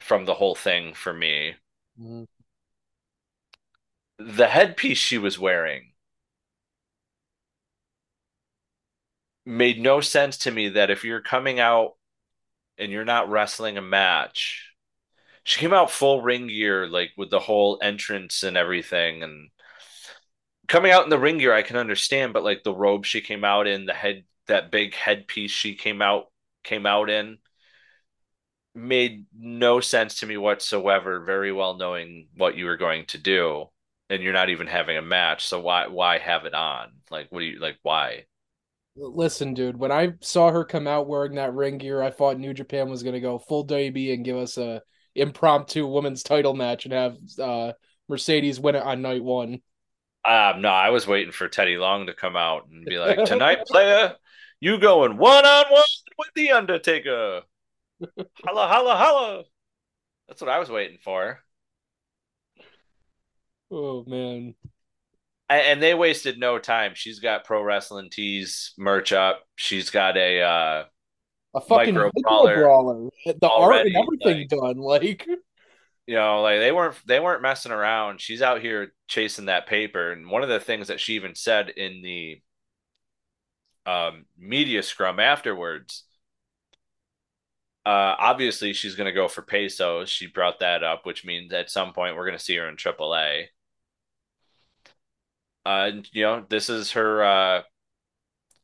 from 0.02 0.26
the 0.26 0.34
whole 0.34 0.56
thing 0.56 0.94
for 0.94 1.14
me. 1.14 1.56
Mhm. 1.98 2.26
The 4.20 4.50
headpiece 4.50 5.00
she 5.00 5.18
was 5.18 5.40
wearing 5.40 5.94
made 9.46 9.80
no 9.80 10.02
sense 10.02 10.38
to 10.40 10.52
me 10.52 10.70
that 10.70 10.90
if 10.90 11.04
you're 11.04 11.22
coming 11.22 11.60
out 11.60 11.96
and 12.78 12.92
you're 12.92 13.06
not 13.06 13.30
wrestling 13.30 13.78
a 13.78 13.84
match, 13.84 14.69
she 15.50 15.60
came 15.60 15.74
out 15.74 15.90
full 15.90 16.22
ring 16.22 16.46
gear, 16.46 16.86
like 16.86 17.10
with 17.18 17.32
the 17.32 17.40
whole 17.40 17.80
entrance 17.82 18.44
and 18.44 18.56
everything. 18.56 19.24
And 19.24 19.50
coming 20.68 20.92
out 20.92 21.06
in 21.06 21.10
the 21.10 21.18
ring 21.18 21.40
gear, 21.40 21.52
I 21.52 21.64
can 21.64 21.76
understand, 21.76 22.34
but 22.34 22.44
like 22.44 22.62
the 22.64 22.72
robe 22.72 23.04
she 23.04 23.20
came 23.20 23.44
out 23.44 23.66
in, 23.66 23.88
the 23.88 23.94
head, 23.94 24.26
that 24.46 24.70
big 24.70 24.94
headpiece 24.94 25.50
she 25.50 25.74
came 25.74 26.04
out 26.04 26.26
came 26.64 26.86
out 26.86 27.10
in, 27.10 27.40
made 28.76 29.26
no 29.36 29.80
sense 29.80 30.20
to 30.20 30.28
me 30.28 30.38
whatsoever, 30.38 31.24
very 31.26 31.52
well 31.52 31.78
knowing 31.78 32.28
what 32.38 32.56
you 32.56 32.66
were 32.66 32.78
going 32.78 33.08
to 33.08 33.18
do. 33.18 33.66
And 34.12 34.22
you're 34.22 34.34
not 34.34 34.52
even 34.52 34.68
having 34.68 34.98
a 34.98 35.02
match. 35.02 35.48
So 35.48 35.62
why 35.62 35.88
why 35.88 36.20
have 36.20 36.46
it 36.46 36.54
on? 36.54 36.92
Like 37.10 37.26
what 37.32 37.40
do 37.40 37.48
you 37.48 37.60
like 37.60 37.80
why? 37.82 38.26
Listen, 38.96 39.56
dude, 39.56 39.78
when 39.78 39.92
I 39.92 40.14
saw 40.22 40.52
her 40.52 40.64
come 40.64 40.86
out 40.86 41.08
wearing 41.08 41.36
that 41.36 41.56
ring 41.56 41.80
gear, 41.80 42.04
I 42.04 42.12
thought 42.12 42.38
New 42.38 42.54
Japan 42.54 42.88
was 42.88 43.02
gonna 43.02 43.20
go 43.20 43.40
full 43.40 43.66
WB 43.66 44.14
and 44.14 44.24
give 44.24 44.38
us 44.38 44.60
a 44.60 44.84
impromptu 45.20 45.88
women's 45.88 46.24
title 46.24 46.54
match 46.54 46.86
and 46.86 46.94
have 46.94 47.18
uh, 47.40 47.74
Mercedes 48.08 48.60
win 48.60 48.76
it 48.76 48.84
on 48.84 49.02
night 49.02 49.24
one. 49.24 49.62
Um, 50.26 50.62
no, 50.62 50.70
I 50.70 50.90
was 50.90 51.08
waiting 51.08 51.32
for 51.32 51.48
Teddy 51.48 51.78
Long 51.78 52.08
to 52.08 52.14
come 52.14 52.36
out 52.36 52.68
and 52.70 52.86
be 52.86 52.98
like, 52.98 53.24
"Tonight, 53.26 53.66
player, 53.68 54.16
you 54.60 54.80
going 54.80 55.18
one 55.18 55.46
on 55.46 55.66
one 55.70 55.84
with 56.18 56.30
the 56.36 56.52
Undertaker." 56.52 57.42
holla, 58.46 58.68
holla, 58.68 58.96
holla. 58.96 59.44
That's 60.28 60.42
what 60.42 60.50
I 60.50 60.60
was 60.60 60.70
waiting 60.70 61.00
for. 61.04 61.40
Oh 63.72 64.04
man. 64.06 64.56
And 65.50 65.82
they 65.82 65.96
wasted 65.96 66.40
no 66.40 66.60
time. 66.60 66.92
She's 66.94 67.20
got 67.20 67.44
pro 67.44 67.64
wrestling 67.64 68.10
tees 68.12 68.74
merch 68.78 69.12
up. 69.12 69.42
She's 69.56 69.90
got 69.90 70.16
a 70.16 70.42
uh 70.42 70.84
a 71.54 71.62
fucking 71.62 71.96
micro 71.96 72.12
brawler, 72.22 72.56
brawler. 72.56 73.10
The 73.26 73.48
already, 73.48 73.96
art 73.96 74.08
and 74.08 74.24
everything 74.26 74.50
like, 74.50 74.50
done. 74.50 74.78
Like 74.78 75.28
you 76.08 76.16
know, 76.16 76.42
like 76.42 76.60
they 76.60 76.72
weren't 76.72 76.96
they 77.06 77.20
weren't 77.20 77.42
messing 77.42 77.72
around. 77.72 78.22
She's 78.22 78.42
out 78.42 78.62
here 78.62 78.94
chasing 79.08 79.46
that 79.46 79.68
paper. 79.68 80.12
And 80.12 80.30
one 80.30 80.44
of 80.44 80.50
the 80.50 80.60
things 80.60 80.88
that 80.88 81.00
she 81.00 81.14
even 81.16 81.36
said 81.36 81.70
in 81.70 82.02
the 82.02 82.42
um, 83.86 84.26
media 84.38 84.84
scrum 84.84 85.20
afterwards 85.20 86.04
uh, 87.90 88.16
obviously, 88.20 88.74
she's 88.74 88.96
going 88.96 89.08
to 89.08 89.12
go 89.12 89.28
for 89.28 89.42
pesos. 89.42 90.10
She 90.10 90.28
brought 90.28 90.60
that 90.60 90.84
up, 90.84 91.08
which 91.08 91.26
means 91.26 91.52
at 91.54 91.72
some 91.72 91.94
point 91.94 92.16
we're 92.16 92.26
going 92.26 92.38
to 92.38 92.44
see 92.44 92.56
her 92.58 92.68
in 92.68 92.76
AAA. 92.76 93.46
Uh, 95.66 95.92
you 96.12 96.24
know, 96.24 96.46
this 96.48 96.70
is 96.70 96.92
her. 96.92 97.24
Uh, 97.24 97.62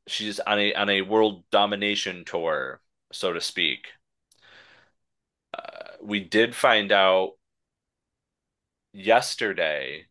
she's 0.08 0.40
on 0.42 0.60
a 0.60 0.74
on 0.76 0.90
a 0.90 1.02
world 1.02 1.44
domination 1.52 2.26
tour, 2.26 2.82
so 3.12 3.34
to 3.34 3.42
speak. 3.42 3.88
Uh, 5.54 5.98
we 6.02 6.20
did 6.20 6.56
find 6.56 6.92
out 6.92 7.34
yesterday 8.94 10.08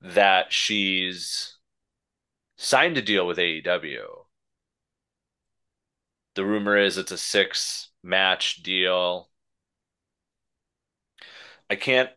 that 0.00 0.52
she's 0.52 1.58
signed 2.56 2.96
a 2.98 3.02
deal 3.02 3.26
with 3.26 3.38
AEW. 3.38 4.26
The 6.34 6.44
rumor 6.46 6.76
is 6.76 6.96
it's 6.98 7.12
a 7.12 7.18
six 7.18 7.90
match 8.02 8.62
deal. 8.62 9.30
I 11.70 11.76
can't 11.76 12.10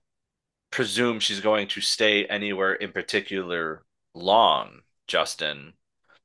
presume 0.71 1.19
she's 1.19 1.41
going 1.41 1.67
to 1.69 1.81
stay 1.81 2.25
anywhere 2.25 2.73
in 2.73 2.91
particular 2.93 3.83
long, 4.13 4.81
Justin, 5.07 5.73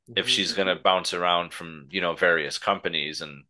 mm-hmm. 0.08 0.18
if 0.18 0.28
she's 0.28 0.52
going 0.52 0.68
to 0.68 0.82
bounce 0.82 1.14
around 1.14 1.52
from, 1.52 1.88
you 1.90 2.00
know, 2.00 2.14
various 2.14 2.58
companies 2.58 3.20
and, 3.20 3.44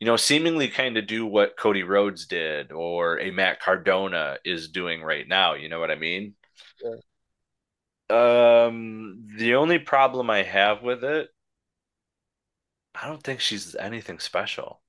you 0.00 0.06
know, 0.06 0.16
seemingly 0.16 0.68
kind 0.68 0.96
of 0.96 1.06
do 1.06 1.26
what 1.26 1.56
Cody 1.56 1.82
Rhodes 1.82 2.26
did 2.26 2.72
or 2.72 3.18
a 3.20 3.30
Matt 3.30 3.60
Cardona 3.60 4.38
is 4.44 4.68
doing 4.68 5.02
right 5.02 5.26
now. 5.26 5.54
You 5.54 5.68
know 5.68 5.80
what 5.80 5.90
I 5.90 5.96
mean? 5.96 6.34
Sure. 6.80 6.98
Um, 8.08 9.26
the 9.36 9.56
only 9.56 9.78
problem 9.78 10.30
I 10.30 10.42
have 10.42 10.82
with 10.82 11.02
it, 11.02 11.28
I 12.94 13.08
don't 13.08 13.22
think 13.22 13.40
she's 13.40 13.74
anything 13.74 14.20
special. 14.20 14.80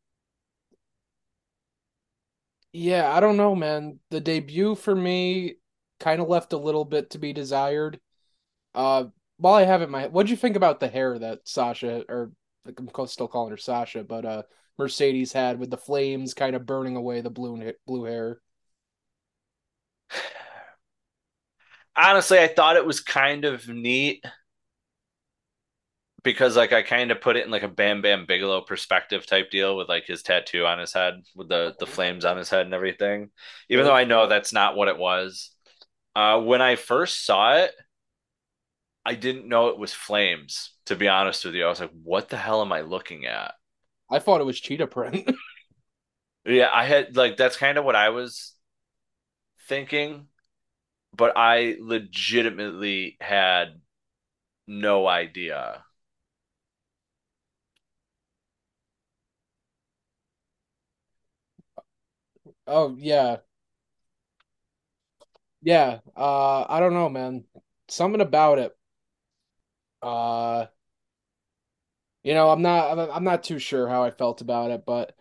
Yeah, 2.74 3.12
I 3.12 3.20
don't 3.20 3.38
know, 3.38 3.56
man. 3.56 4.00
The 4.12 4.20
debut 4.20 4.76
for 4.76 4.96
me 4.96 5.56
kind 6.00 6.22
of 6.22 6.30
left 6.30 6.54
a 6.54 6.58
little 6.58 6.86
bit 6.86 7.10
to 7.12 7.18
be 7.18 7.34
desired. 7.34 8.00
Uh, 8.76 9.06
while 9.38 9.54
I 9.56 9.64
have 9.64 9.82
it, 9.82 9.90
my 9.90 10.08
what'd 10.08 10.30
you 10.30 10.38
think 10.38 10.56
about 10.56 10.80
the 10.80 10.88
hair 10.88 11.18
that 11.20 11.48
Sasha, 11.48 12.04
or 12.10 12.32
I'm 12.66 13.08
still 13.08 13.28
calling 13.28 13.52
her 13.52 13.58
Sasha, 13.58 14.04
but 14.04 14.26
uh, 14.26 14.44
Mercedes 14.78 15.34
had 15.34 15.60
with 15.60 15.70
the 15.70 15.78
flames 15.78 16.34
kind 16.34 16.56
of 16.56 16.66
burning 16.66 16.96
away 16.96 17.22
the 17.22 17.30
blue 17.30 17.74
blue 17.86 18.04
hair? 18.04 18.42
Honestly, 21.96 22.40
I 22.40 22.48
thought 22.48 22.76
it 22.76 22.86
was 22.86 23.00
kind 23.00 23.44
of 23.46 23.68
neat 23.68 24.24
because 26.24 26.58
like 26.58 26.74
I 26.74 26.82
kind 26.82 27.12
of 27.12 27.22
put 27.22 27.38
it 27.38 27.46
in 27.46 27.52
like 27.52 27.64
a 27.64 27.68
Bam 27.68 28.02
Bam 28.02 28.26
Bigelow 28.28 28.62
perspective 28.62 29.26
type 29.26 29.50
deal 29.50 29.78
with 29.78 29.88
like 29.88 30.06
his 30.06 30.24
tattoo 30.24 30.66
on 30.66 30.80
his 30.80 30.94
head 30.94 31.16
with 31.36 31.50
the 31.50 31.76
the 31.80 31.88
flames 31.88 32.26
on 32.26 32.38
his 32.38 32.50
head 32.50 32.66
and 32.66 32.74
everything. 32.74 33.30
Even 33.70 33.86
though 33.86 33.96
I 33.96 34.04
know 34.04 34.28
that's 34.28 34.54
not 34.54 34.76
what 34.76 34.90
it 34.90 34.98
was. 34.98 35.52
Uh, 36.16 36.42
when 36.42 36.62
I 36.62 36.76
first 36.76 37.26
saw 37.26 37.58
it, 37.58 37.72
I 39.08 39.16
didn't 39.16 39.48
know 39.48 39.70
it 39.70 39.80
was 39.80 39.94
flames. 39.94 40.74
To 40.86 40.96
be 40.96 41.08
honest 41.08 41.44
with 41.46 41.56
you, 41.56 41.66
I 41.66 41.70
was 41.70 41.80
like, 41.80 41.92
"What 42.04 42.30
the 42.30 42.38
hell 42.38 42.62
am 42.62 42.72
I 42.72 42.82
looking 42.82 43.26
at?" 43.26 43.56
I 44.10 44.20
thought 44.20 44.42
it 44.42 44.46
was 44.46 44.60
cheetah 44.60 44.88
print. 44.88 45.30
yeah, 46.46 46.70
I 46.74 46.86
had 46.86 47.16
like 47.16 47.38
that's 47.38 47.58
kind 47.58 47.78
of 47.78 47.86
what 47.86 47.96
I 47.96 48.10
was 48.10 48.54
thinking, 49.68 50.28
but 51.16 51.34
I 51.38 51.78
legitimately 51.80 53.18
had 53.22 53.82
no 54.68 55.08
idea 55.08 55.84
Oh 62.66 62.96
yeah. 63.00 63.40
Yeah. 65.62 66.00
Uh 66.16 66.66
I 66.68 66.80
don't 66.80 66.94
know, 66.94 67.10
man. 67.10 67.46
Something 67.90 68.22
about 68.22 68.60
it. 68.60 68.76
Uh 70.02 70.66
you 72.24 72.34
know, 72.34 72.50
I'm 72.50 72.62
not 72.62 73.00
I'm 73.10 73.24
not 73.24 73.44
too 73.44 73.60
sure 73.60 73.88
how 73.88 74.04
I 74.04 74.12
felt 74.12 74.42
about 74.42 74.72
it, 74.72 74.84
but 74.86 75.14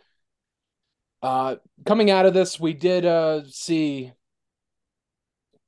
uh 1.23 1.57
coming 1.85 2.11
out 2.11 2.27
of 2.27 2.35
this 2.35 2.59
we 2.61 2.73
did 2.73 3.05
uh 3.05 3.43
see 3.49 4.13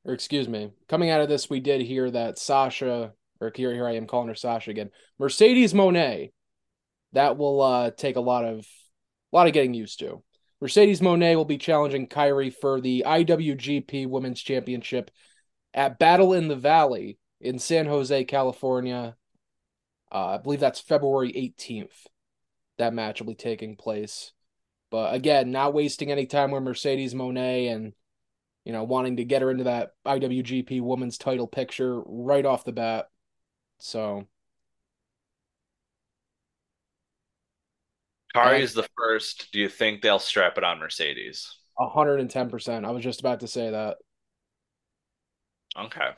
or 0.04 0.14
excuse 0.14 0.48
me, 0.48 0.70
coming 0.88 1.10
out 1.10 1.20
of 1.20 1.28
this 1.28 1.48
we 1.50 1.60
did 1.60 1.80
hear 1.82 2.10
that 2.10 2.38
Sasha 2.38 3.12
or 3.40 3.52
here 3.54 3.72
here 3.72 3.86
I 3.86 3.94
am 3.94 4.06
calling 4.06 4.28
her 4.28 4.34
Sasha 4.34 4.70
again. 4.70 4.90
Mercedes 5.18 5.72
Moné. 5.74 6.32
that 7.12 7.36
will 7.36 7.60
uh 7.62 7.90
take 7.90 8.16
a 8.16 8.20
lot 8.20 8.44
of 8.44 8.66
a 9.32 9.36
lot 9.36 9.46
of 9.46 9.52
getting 9.52 9.74
used 9.74 10.00
to. 10.00 10.22
Mercedes 10.60 11.00
Moné 11.00 11.36
will 11.36 11.44
be 11.44 11.58
challenging 11.58 12.08
Kairi 12.08 12.52
for 12.52 12.80
the 12.80 13.04
IWGP 13.06 14.08
Women's 14.08 14.40
Championship 14.40 15.10
at 15.72 16.00
Battle 16.00 16.32
in 16.32 16.48
the 16.48 16.56
Valley 16.56 17.18
in 17.40 17.58
San 17.58 17.86
Jose, 17.86 18.24
California. 18.24 19.16
Uh, 20.10 20.26
I 20.26 20.38
believe 20.38 20.60
that's 20.60 20.80
February 20.80 21.32
18th. 21.32 22.06
That 22.78 22.94
match 22.94 23.20
will 23.20 23.28
be 23.28 23.34
taking 23.34 23.76
place. 23.76 24.32
But 24.90 25.14
again, 25.14 25.50
not 25.50 25.74
wasting 25.74 26.10
any 26.10 26.26
time 26.26 26.50
with 26.50 26.62
Mercedes 26.62 27.14
Moné 27.14 27.70
and 27.70 27.92
you 28.64 28.72
know 28.72 28.84
wanting 28.84 29.16
to 29.16 29.24
get 29.24 29.42
her 29.42 29.50
into 29.50 29.64
that 29.64 29.92
IWGP 30.06 30.80
Women's 30.80 31.18
Title 31.18 31.46
picture 31.46 32.00
right 32.06 32.46
off 32.46 32.64
the 32.64 32.72
bat. 32.72 33.10
So 33.78 34.26
Kairi 38.34 38.60
is 38.60 38.74
the 38.74 38.88
first. 38.96 39.48
Do 39.52 39.58
you 39.58 39.68
think 39.68 40.00
they'll 40.00 40.18
strap 40.18 40.58
it 40.58 40.64
on 40.64 40.78
Mercedes? 40.78 41.54
110%. 41.78 42.84
I 42.84 42.90
was 42.90 43.04
just 43.04 43.20
about 43.20 43.40
to 43.40 43.48
say 43.48 43.70
that. 43.70 43.98
Okay. 45.78 46.10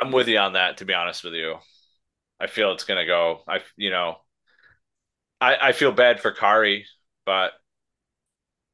I'm 0.00 0.12
with 0.12 0.28
you 0.28 0.38
on 0.38 0.54
that, 0.54 0.78
to 0.78 0.84
be 0.84 0.94
honest 0.94 1.24
with 1.24 1.34
you. 1.34 1.56
I 2.40 2.46
feel 2.46 2.72
it's 2.72 2.84
going 2.84 2.98
to 2.98 3.06
go. 3.06 3.40
I, 3.48 3.60
you 3.76 3.90
know, 3.90 4.16
I, 5.40 5.56
I 5.68 5.72
feel 5.72 5.92
bad 5.92 6.20
for 6.20 6.32
Kairi, 6.32 6.84
but. 7.24 7.52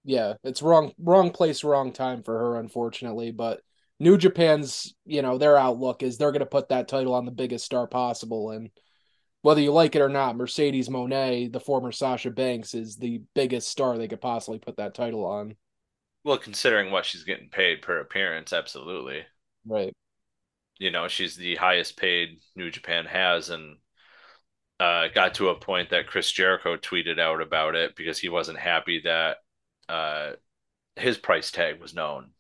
Yeah, 0.05 0.35
it's 0.45 0.63
wrong, 0.63 0.93
wrong 0.99 1.31
place, 1.31 1.63
wrong 1.63 1.93
time 1.93 2.23
for 2.23 2.39
her, 2.39 2.57
unfortunately. 2.59 3.33
But 3.33 3.61
New 3.99 4.17
Japan's, 4.17 4.95
you 5.05 5.21
know, 5.21 5.37
their 5.37 5.59
outlook 5.59 6.03
is 6.03 6.17
they're 6.17 6.33
going 6.33 6.41
to 6.41 6.47
put 6.47 6.71
that 6.71 6.89
title 6.89 7.13
on 7.13 7.27
the 7.27 7.31
biggest 7.31 7.67
star 7.67 7.87
possible. 7.87 8.51
And 8.51 8.71
whether 9.43 9.61
you 9.61 9.73
like 9.73 9.95
it 9.95 10.03
or 10.03 10.09
not, 10.09 10.37
Mercedes 10.37 10.89
Moné, 10.89 11.53
the 11.53 11.61
former 11.61 11.93
Sasha 11.93 12.31
Banks, 12.31 12.75
is 12.75 12.97
the 12.97 13.23
biggest 13.35 13.69
star 13.69 13.99
they 13.99 14.09
could 14.09 14.23
possibly 14.23 14.59
put 14.59 14.79
that 14.79 14.95
title 14.95 15.27
on. 15.27 15.55
Well, 16.25 16.39
considering 16.39 16.91
what 16.91 17.05
she's 17.05 17.25
getting 17.25 17.49
paid 17.51 17.83
per 17.83 17.99
appearance, 17.99 18.53
absolutely. 18.53 19.23
Right. 19.67 19.95
You 20.81 20.91
know, 20.91 21.07
she's 21.07 21.37
the 21.37 21.55
highest 21.55 21.97
paid 21.97 22.41
New 22.57 22.71
Japan 22.71 23.07
has, 23.07 23.51
and 23.51 23.77
uh, 24.81 25.09
got 25.15 25.35
to 25.35 25.51
a 25.51 25.55
point 25.55 25.91
that 25.91 26.09
Chris 26.09 26.33
Jericho 26.33 26.77
tweeted 26.77 27.21
out 27.21 27.41
about 27.41 27.77
it 27.77 27.95
because 27.95 28.19
he 28.19 28.31
wasn't 28.31 28.59
happy 28.59 29.03
that 29.05 29.37
uh, 29.89 30.33
his 30.97 31.19
price 31.19 31.53
tag 31.53 31.81
was 31.81 31.95
known. 31.95 32.31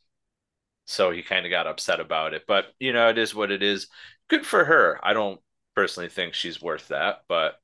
So 0.86 1.10
he 1.10 1.22
kind 1.22 1.46
of 1.46 1.50
got 1.50 1.66
upset 1.66 2.00
about 2.00 2.32
it. 2.34 2.44
But, 2.48 2.64
you 2.80 2.92
know, 2.92 3.10
it 3.10 3.18
is 3.18 3.34
what 3.34 3.52
it 3.52 3.62
is. 3.62 3.88
Good 4.28 4.46
for 4.46 4.64
her. 4.64 4.98
I 5.02 5.12
don't 5.12 5.38
personally 5.76 6.08
think 6.08 6.34
she's 6.34 6.62
worth 6.62 6.88
that. 6.88 7.18
But 7.28 7.56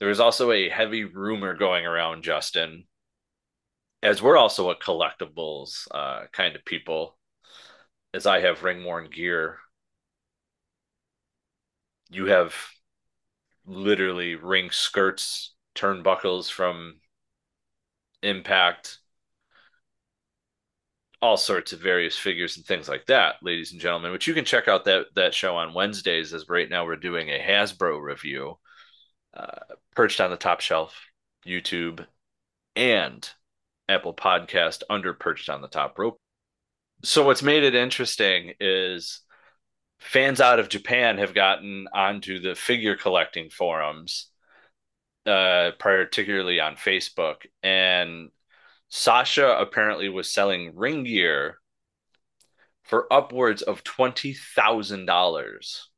there 0.00 0.08
was 0.08 0.18
also 0.18 0.50
a 0.50 0.68
heavy 0.68 1.04
rumor 1.04 1.54
going 1.54 1.86
around, 1.86 2.24
Justin, 2.24 2.84
as 4.02 4.20
we're 4.22 4.36
also 4.38 4.70
a 4.70 4.76
collectibles 4.76 5.86
uh, 5.92 6.24
kind 6.32 6.56
of 6.56 6.64
people, 6.64 7.18
as 8.14 8.26
I 8.26 8.40
have 8.40 8.64
ring 8.64 8.82
worn 8.82 9.10
gear, 9.10 9.58
you 12.12 12.26
have 12.26 12.54
literally 13.66 14.34
ring 14.34 14.70
skirts, 14.70 15.54
turnbuckles 15.74 16.50
from 16.50 16.96
Impact, 18.22 18.98
all 21.20 21.36
sorts 21.36 21.72
of 21.72 21.80
various 21.80 22.16
figures 22.16 22.56
and 22.56 22.66
things 22.66 22.88
like 22.88 23.06
that, 23.06 23.36
ladies 23.42 23.72
and 23.72 23.80
gentlemen. 23.80 24.12
Which 24.12 24.26
you 24.26 24.34
can 24.34 24.44
check 24.44 24.68
out 24.68 24.84
that 24.84 25.06
that 25.14 25.34
show 25.34 25.56
on 25.56 25.74
Wednesdays. 25.74 26.32
As 26.32 26.48
right 26.48 26.68
now 26.68 26.84
we're 26.84 26.96
doing 26.96 27.30
a 27.30 27.40
Hasbro 27.40 28.00
review, 28.00 28.58
uh, 29.34 29.74
perched 29.94 30.20
on 30.20 30.30
the 30.30 30.36
top 30.36 30.60
shelf, 30.60 30.94
YouTube, 31.46 32.06
and 32.76 33.28
Apple 33.88 34.14
Podcast 34.14 34.82
under 34.88 35.14
perched 35.14 35.50
on 35.50 35.62
the 35.62 35.68
top 35.68 35.98
rope. 35.98 36.20
So 37.04 37.26
what's 37.26 37.42
made 37.42 37.64
it 37.64 37.74
interesting 37.74 38.52
is 38.60 39.20
fans 40.02 40.40
out 40.40 40.58
of 40.58 40.68
Japan 40.68 41.18
have 41.18 41.34
gotten 41.34 41.88
onto 41.94 42.40
the 42.40 42.54
figure 42.54 42.96
collecting 42.96 43.50
forums, 43.50 44.26
uh, 45.26 45.70
particularly 45.78 46.60
on 46.60 46.76
Facebook, 46.76 47.46
and 47.62 48.30
Sasha 48.88 49.56
apparently 49.58 50.08
was 50.08 50.30
selling 50.30 50.74
ring 50.74 51.04
gear 51.04 51.58
for 52.82 53.10
upwards 53.12 53.62
of 53.62 53.84
twenty 53.84 54.34
thousand 54.34 55.06
dollars. 55.06 55.88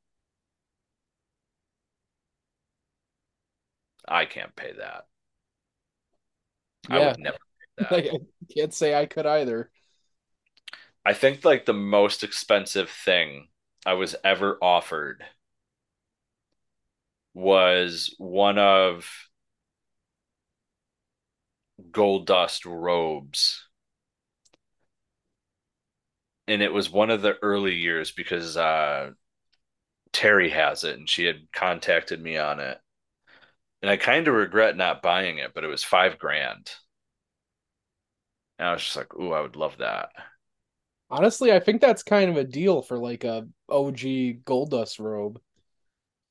I 4.07 4.27
can't 4.27 4.55
pay 4.55 4.73
that. 4.79 5.07
Yeah. 6.91 6.97
I 6.97 7.07
would 7.07 7.19
never 7.19 7.39
pay 7.89 8.03
that. 8.03 8.21
I 8.21 8.55
can't 8.55 8.75
say 8.75 8.95
I 8.95 9.07
could 9.07 9.27
either. 9.27 9.71
I 11.07 11.15
think 11.15 11.45
like 11.45 11.65
the 11.65 11.73
most 11.75 12.23
expensive 12.23 12.91
thing 12.91 13.49
I 13.87 13.95
was 13.95 14.15
ever 14.23 14.59
offered 14.61 15.25
was 17.35 18.15
one 18.19 18.59
of 18.59 19.07
Goldust 21.91 22.67
robes. 22.67 23.67
And 26.47 26.63
it 26.63 26.73
was 26.73 26.91
one 26.91 27.11
of 27.11 27.23
the 27.23 27.37
early 27.43 27.75
years 27.75 28.11
because 28.11 28.57
uh 28.57 29.11
Terri 30.13 30.51
has 30.51 30.83
it 30.83 30.97
and 30.97 31.11
she 31.11 31.25
had 31.27 31.53
contacted 31.53 32.19
me 32.23 32.39
on 32.39 32.59
it. 32.59 32.81
And 33.83 33.91
I 33.91 33.97
kind 33.97 34.27
of 34.27 34.35
regret 34.35 34.77
not 34.77 35.01
buying 35.01 35.39
it, 35.39 35.55
but 35.55 35.63
it 35.63 35.69
was 35.69 35.85
five 35.85 36.19
grand. 36.19 36.75
And 38.59 38.67
I 38.69 38.73
was 38.73 38.83
just 38.83 38.97
like, 38.97 39.15
ooh, 39.15 39.33
I 39.33 39.41
would 39.41 39.55
love 39.57 39.79
that. 39.79 40.11
Honestly, 41.15 41.53
I 41.53 41.61
think 41.61 41.81
that's 41.81 42.03
kind 42.03 42.29
of 42.29 42.37
a 42.37 42.43
deal 42.43 42.83
for 42.83 42.99
like 42.99 43.23
a 43.23 43.47
OG 43.69 44.41
Goldust 44.45 44.99
robe. 44.99 45.41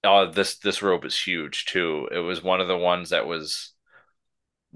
Oh, 0.04 0.30
this 0.30 0.58
this 0.58 0.82
robe 0.82 1.06
is 1.06 1.18
huge 1.18 1.66
too. 1.66 2.10
It 2.12 2.20
was 2.20 2.44
one 2.44 2.60
of 2.60 2.68
the 2.68 2.78
ones 2.78 3.12
that 3.12 3.26
was 3.28 3.74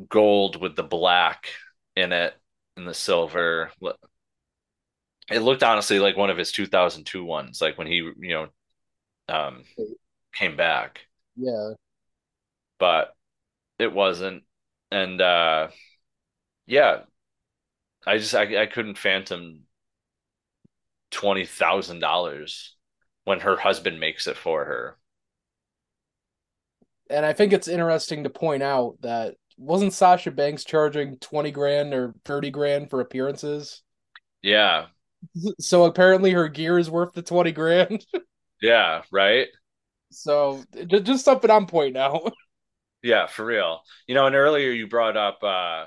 gold 0.10 0.60
with 0.62 0.76
the 0.76 0.84
black 0.84 1.50
in 1.96 2.12
it 2.14 2.34
and 2.76 2.88
the 2.88 2.94
silver. 2.94 3.72
It 5.30 5.40
looked 5.40 5.64
honestly 5.64 6.00
like 6.00 6.16
one 6.16 6.30
of 6.30 6.38
his 6.38 6.52
2002 6.52 7.24
ones, 7.24 7.62
like 7.62 7.78
when 7.78 7.88
he, 7.88 7.96
you 7.96 8.14
know, 8.30 8.48
um, 9.30 9.64
came 10.34 10.58
back. 10.58 11.02
Yeah. 11.36 11.76
But 12.80 13.16
it 13.80 13.94
wasn't. 13.94 14.46
And 14.92 15.22
uh 15.22 15.70
yeah, 16.68 17.04
I 18.08 18.18
just 18.18 18.34
I, 18.34 18.64
I 18.64 18.66
couldn't 18.66 18.98
phantom 18.98 19.67
twenty 21.12 21.46
thousand 21.46 22.00
dollars 22.00 22.76
when 23.26 23.42
her 23.42 23.58
husband 23.58 24.00
makes 24.00 24.28
it 24.28 24.38
for 24.38 24.66
her. 24.66 24.98
And 27.10 27.26
I 27.26 27.34
think 27.34 27.54
it's 27.54 27.68
interesting 27.68 28.24
to 28.24 28.30
point 28.30 28.64
out 28.64 28.98
that 29.02 29.36
wasn't 29.58 29.94
Sasha 29.94 30.32
Banks 30.32 30.64
charging 30.64 31.18
20 31.18 31.52
grand 31.52 31.94
or 31.94 32.14
30 32.26 32.50
grand 32.52 32.90
for 32.90 33.00
appearances? 33.02 33.82
Yeah. 34.42 34.88
So 35.60 35.86
apparently 35.86 36.32
her 36.32 36.48
gear 36.48 36.78
is 36.78 36.90
worth 36.90 37.14
the 37.14 37.22
20 37.22 37.52
grand. 37.52 38.06
Yeah, 38.62 39.04
right? 39.12 39.48
so 40.12 40.64
just, 40.88 41.06
just 41.06 41.26
something 41.26 41.50
I'm 41.52 41.68
pointing 41.68 42.02
out. 42.02 42.34
Yeah, 43.04 43.28
for 43.28 43.46
real. 43.46 43.82
You 44.08 44.16
know, 44.16 44.26
and 44.28 44.36
earlier 44.36 44.72
you 44.72 44.88
brought 44.88 45.18
up 45.18 45.44
uh 45.44 45.86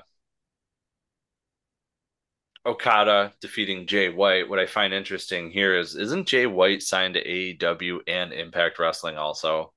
Okada 2.65 3.33
defeating 3.41 3.87
Jay 3.87 4.09
White. 4.09 4.47
What 4.47 4.59
I 4.59 4.65
find 4.65 4.93
interesting 4.93 5.49
here 5.49 5.77
is 5.77 5.95
isn't 5.95 6.27
Jay 6.27 6.45
White 6.45 6.83
signed 6.83 7.15
to 7.15 7.23
AEW 7.23 7.99
and 8.07 8.31
Impact 8.31 8.77
Wrestling 8.77 9.17
also? 9.17 9.73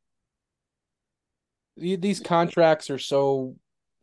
These 1.77 2.21
contracts 2.21 2.91
are 2.91 2.99
so 2.99 3.57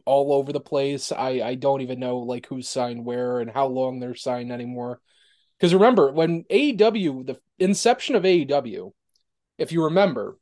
all 0.06 0.34
over 0.34 0.52
the 0.52 0.60
place. 0.60 1.12
I 1.12 1.42
I 1.42 1.56
don't 1.56 1.82
even 1.82 2.00
know 2.00 2.20
like 2.20 2.48
who's 2.48 2.68
signed 2.68 3.06
where 3.06 3.40
and 3.40 3.52
how 3.52 3.68
long 3.68 4.00
they're 4.00 4.16
signed 4.16 4.52
anymore. 4.52 5.00
Because 5.58 5.74
remember 5.76 6.12
when 6.12 6.44
AEW, 6.46 7.28
the 7.28 7.40
inception 7.60 8.16
of 8.16 8.24
AEW, 8.24 8.92
if 9.60 9.72
you 9.72 9.84
remember, 9.84 10.40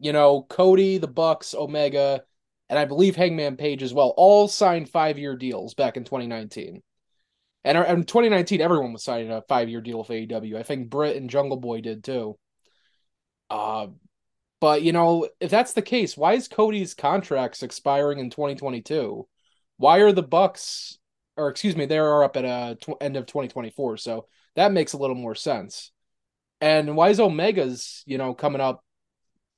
you 0.00 0.12
know 0.12 0.42
Cody, 0.48 0.98
the 0.98 1.06
Bucks, 1.06 1.54
Omega, 1.54 2.22
and 2.68 2.76
I 2.76 2.86
believe 2.86 3.14
Hangman 3.14 3.56
Page 3.56 3.84
as 3.84 3.94
well, 3.94 4.12
all 4.16 4.48
signed 4.48 4.88
five 4.88 5.16
year 5.16 5.36
deals 5.36 5.74
back 5.74 5.96
in 5.96 6.02
2019. 6.02 6.82
And 7.64 7.76
in 7.76 8.04
2019, 8.04 8.60
everyone 8.60 8.92
was 8.92 9.04
signing 9.04 9.30
a 9.30 9.42
five 9.42 9.68
year 9.68 9.80
deal 9.80 9.98
with 9.98 10.08
AEW. 10.08 10.56
I 10.56 10.62
think 10.62 10.88
Britt 10.88 11.16
and 11.16 11.28
Jungle 11.28 11.58
Boy 11.58 11.80
did 11.80 12.02
too. 12.02 12.38
Uh, 13.50 13.88
but 14.60 14.82
you 14.82 14.92
know, 14.92 15.28
if 15.40 15.50
that's 15.50 15.72
the 15.72 15.82
case, 15.82 16.16
why 16.16 16.34
is 16.34 16.48
Cody's 16.48 16.94
contracts 16.94 17.62
expiring 17.62 18.18
in 18.18 18.30
2022? 18.30 19.26
Why 19.78 19.98
are 19.98 20.12
the 20.12 20.22
Bucks, 20.22 20.98
or 21.36 21.48
excuse 21.48 21.76
me, 21.76 21.86
they 21.86 21.98
are 21.98 22.24
up 22.24 22.36
at 22.36 22.44
uh 22.44 22.74
tw- 22.80 23.00
end 23.00 23.16
of 23.16 23.26
2024, 23.26 23.96
so 23.96 24.26
that 24.56 24.72
makes 24.72 24.92
a 24.92 24.98
little 24.98 25.16
more 25.16 25.34
sense. 25.34 25.92
And 26.60 26.96
why 26.96 27.10
is 27.10 27.20
Omega's 27.20 28.02
you 28.06 28.18
know 28.18 28.34
coming 28.34 28.60
up 28.60 28.84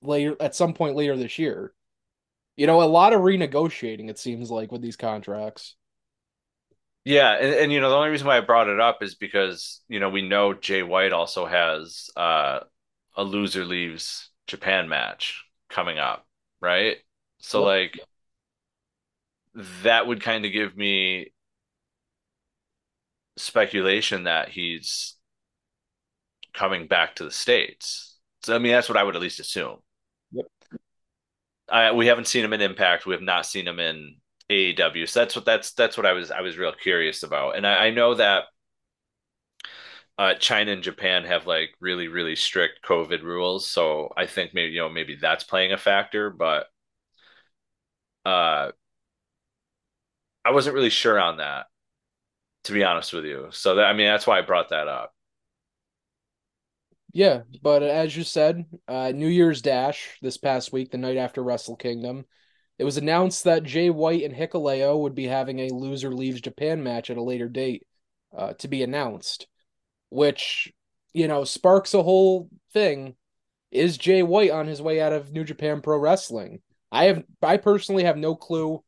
later 0.02 0.36
at 0.40 0.54
some 0.54 0.74
point 0.74 0.96
later 0.96 1.16
this 1.16 1.38
year? 1.38 1.74
You 2.56 2.66
know, 2.66 2.82
a 2.82 2.84
lot 2.84 3.12
of 3.12 3.22
renegotiating 3.22 4.10
it 4.10 4.18
seems 4.18 4.50
like 4.50 4.70
with 4.72 4.82
these 4.82 4.96
contracts. 4.96 5.76
Yeah, 7.04 7.32
and, 7.34 7.54
and 7.54 7.72
you 7.72 7.80
know 7.80 7.90
the 7.90 7.96
only 7.96 8.10
reason 8.10 8.26
why 8.28 8.36
I 8.38 8.40
brought 8.40 8.68
it 8.68 8.78
up 8.80 9.02
is 9.02 9.14
because 9.14 9.80
you 9.88 9.98
know 9.98 10.08
we 10.08 10.22
know 10.22 10.54
Jay 10.54 10.82
White 10.82 11.12
also 11.12 11.46
has 11.46 12.10
uh, 12.16 12.60
a 13.16 13.24
loser 13.24 13.64
leaves 13.64 14.30
Japan 14.46 14.88
match 14.88 15.44
coming 15.68 15.98
up, 15.98 16.26
right? 16.60 16.98
So 17.40 17.64
like 17.64 17.98
that 19.82 20.06
would 20.06 20.20
kind 20.22 20.44
of 20.44 20.52
give 20.52 20.76
me 20.76 21.32
speculation 23.36 24.24
that 24.24 24.48
he's 24.50 25.16
coming 26.52 26.86
back 26.86 27.16
to 27.16 27.24
the 27.24 27.30
States. 27.30 28.18
So 28.42 28.54
I 28.54 28.58
mean 28.58 28.72
that's 28.72 28.88
what 28.88 28.98
I 28.98 29.02
would 29.02 29.16
at 29.16 29.22
least 29.22 29.40
assume. 29.40 29.78
Yep. 30.32 30.46
I 31.68 31.92
we 31.92 32.06
haven't 32.06 32.26
seen 32.26 32.44
him 32.44 32.52
in 32.52 32.60
Impact. 32.60 33.06
We 33.06 33.14
have 33.14 33.22
not 33.22 33.46
seen 33.46 33.66
him 33.66 33.80
in 33.80 34.16
AEW. 34.52 35.06
So 35.06 35.20
that's 35.20 35.36
what 35.36 35.44
that's 35.44 35.72
that's 35.72 35.96
what 35.96 36.06
I 36.06 36.12
was 36.12 36.30
I 36.30 36.40
was 36.40 36.58
real 36.58 36.72
curious 36.72 37.22
about. 37.22 37.56
And 37.56 37.66
I, 37.66 37.86
I 37.86 37.90
know 37.90 38.14
that 38.14 38.44
uh, 40.18 40.34
China 40.34 40.72
and 40.72 40.82
Japan 40.82 41.24
have 41.24 41.46
like 41.46 41.70
really 41.80 42.08
really 42.08 42.36
strict 42.36 42.84
COVID 42.84 43.22
rules. 43.22 43.66
So 43.68 44.12
I 44.16 44.26
think 44.26 44.54
maybe 44.54 44.72
you 44.72 44.80
know 44.80 44.88
maybe 44.88 45.16
that's 45.16 45.44
playing 45.44 45.72
a 45.72 45.78
factor, 45.78 46.30
but 46.30 46.66
uh, 48.24 48.72
I 50.44 50.50
wasn't 50.50 50.74
really 50.74 50.90
sure 50.90 51.18
on 51.18 51.38
that 51.38 51.66
to 52.64 52.72
be 52.72 52.84
honest 52.84 53.12
with 53.12 53.24
you. 53.24 53.48
So 53.50 53.76
that 53.76 53.86
I 53.86 53.92
mean 53.92 54.06
that's 54.06 54.26
why 54.26 54.38
I 54.38 54.42
brought 54.42 54.70
that 54.70 54.88
up. 54.88 55.12
Yeah, 57.12 57.42
but 57.62 57.82
as 57.82 58.16
you 58.16 58.24
said, 58.24 58.64
uh, 58.88 59.12
New 59.14 59.28
Year's 59.28 59.60
Dash 59.60 60.16
this 60.22 60.38
past 60.38 60.72
week, 60.72 60.90
the 60.90 60.98
night 60.98 61.18
after 61.18 61.42
Wrestle 61.42 61.76
Kingdom, 61.76 62.24
it 62.82 62.84
was 62.84 62.96
announced 62.96 63.44
that 63.44 63.62
Jay 63.62 63.90
White 63.90 64.24
and 64.24 64.34
Hikuleo 64.34 64.98
would 64.98 65.14
be 65.14 65.28
having 65.28 65.60
a 65.60 65.68
loser 65.68 66.10
leaves 66.10 66.40
Japan 66.40 66.82
match 66.82 67.10
at 67.10 67.16
a 67.16 67.22
later 67.22 67.48
date 67.48 67.86
uh, 68.36 68.54
to 68.54 68.66
be 68.66 68.82
announced, 68.82 69.46
which 70.10 70.72
you 71.12 71.28
know 71.28 71.44
sparks 71.44 71.94
a 71.94 72.02
whole 72.02 72.50
thing. 72.72 73.14
Is 73.70 73.98
Jay 73.98 74.24
White 74.24 74.50
on 74.50 74.66
his 74.66 74.82
way 74.82 75.00
out 75.00 75.12
of 75.12 75.30
New 75.30 75.44
Japan 75.44 75.80
Pro 75.80 75.96
Wrestling? 75.96 76.60
I 76.90 77.04
have, 77.04 77.22
I 77.40 77.56
personally 77.58 78.02
have 78.02 78.16
no 78.16 78.34
clue. 78.34 78.82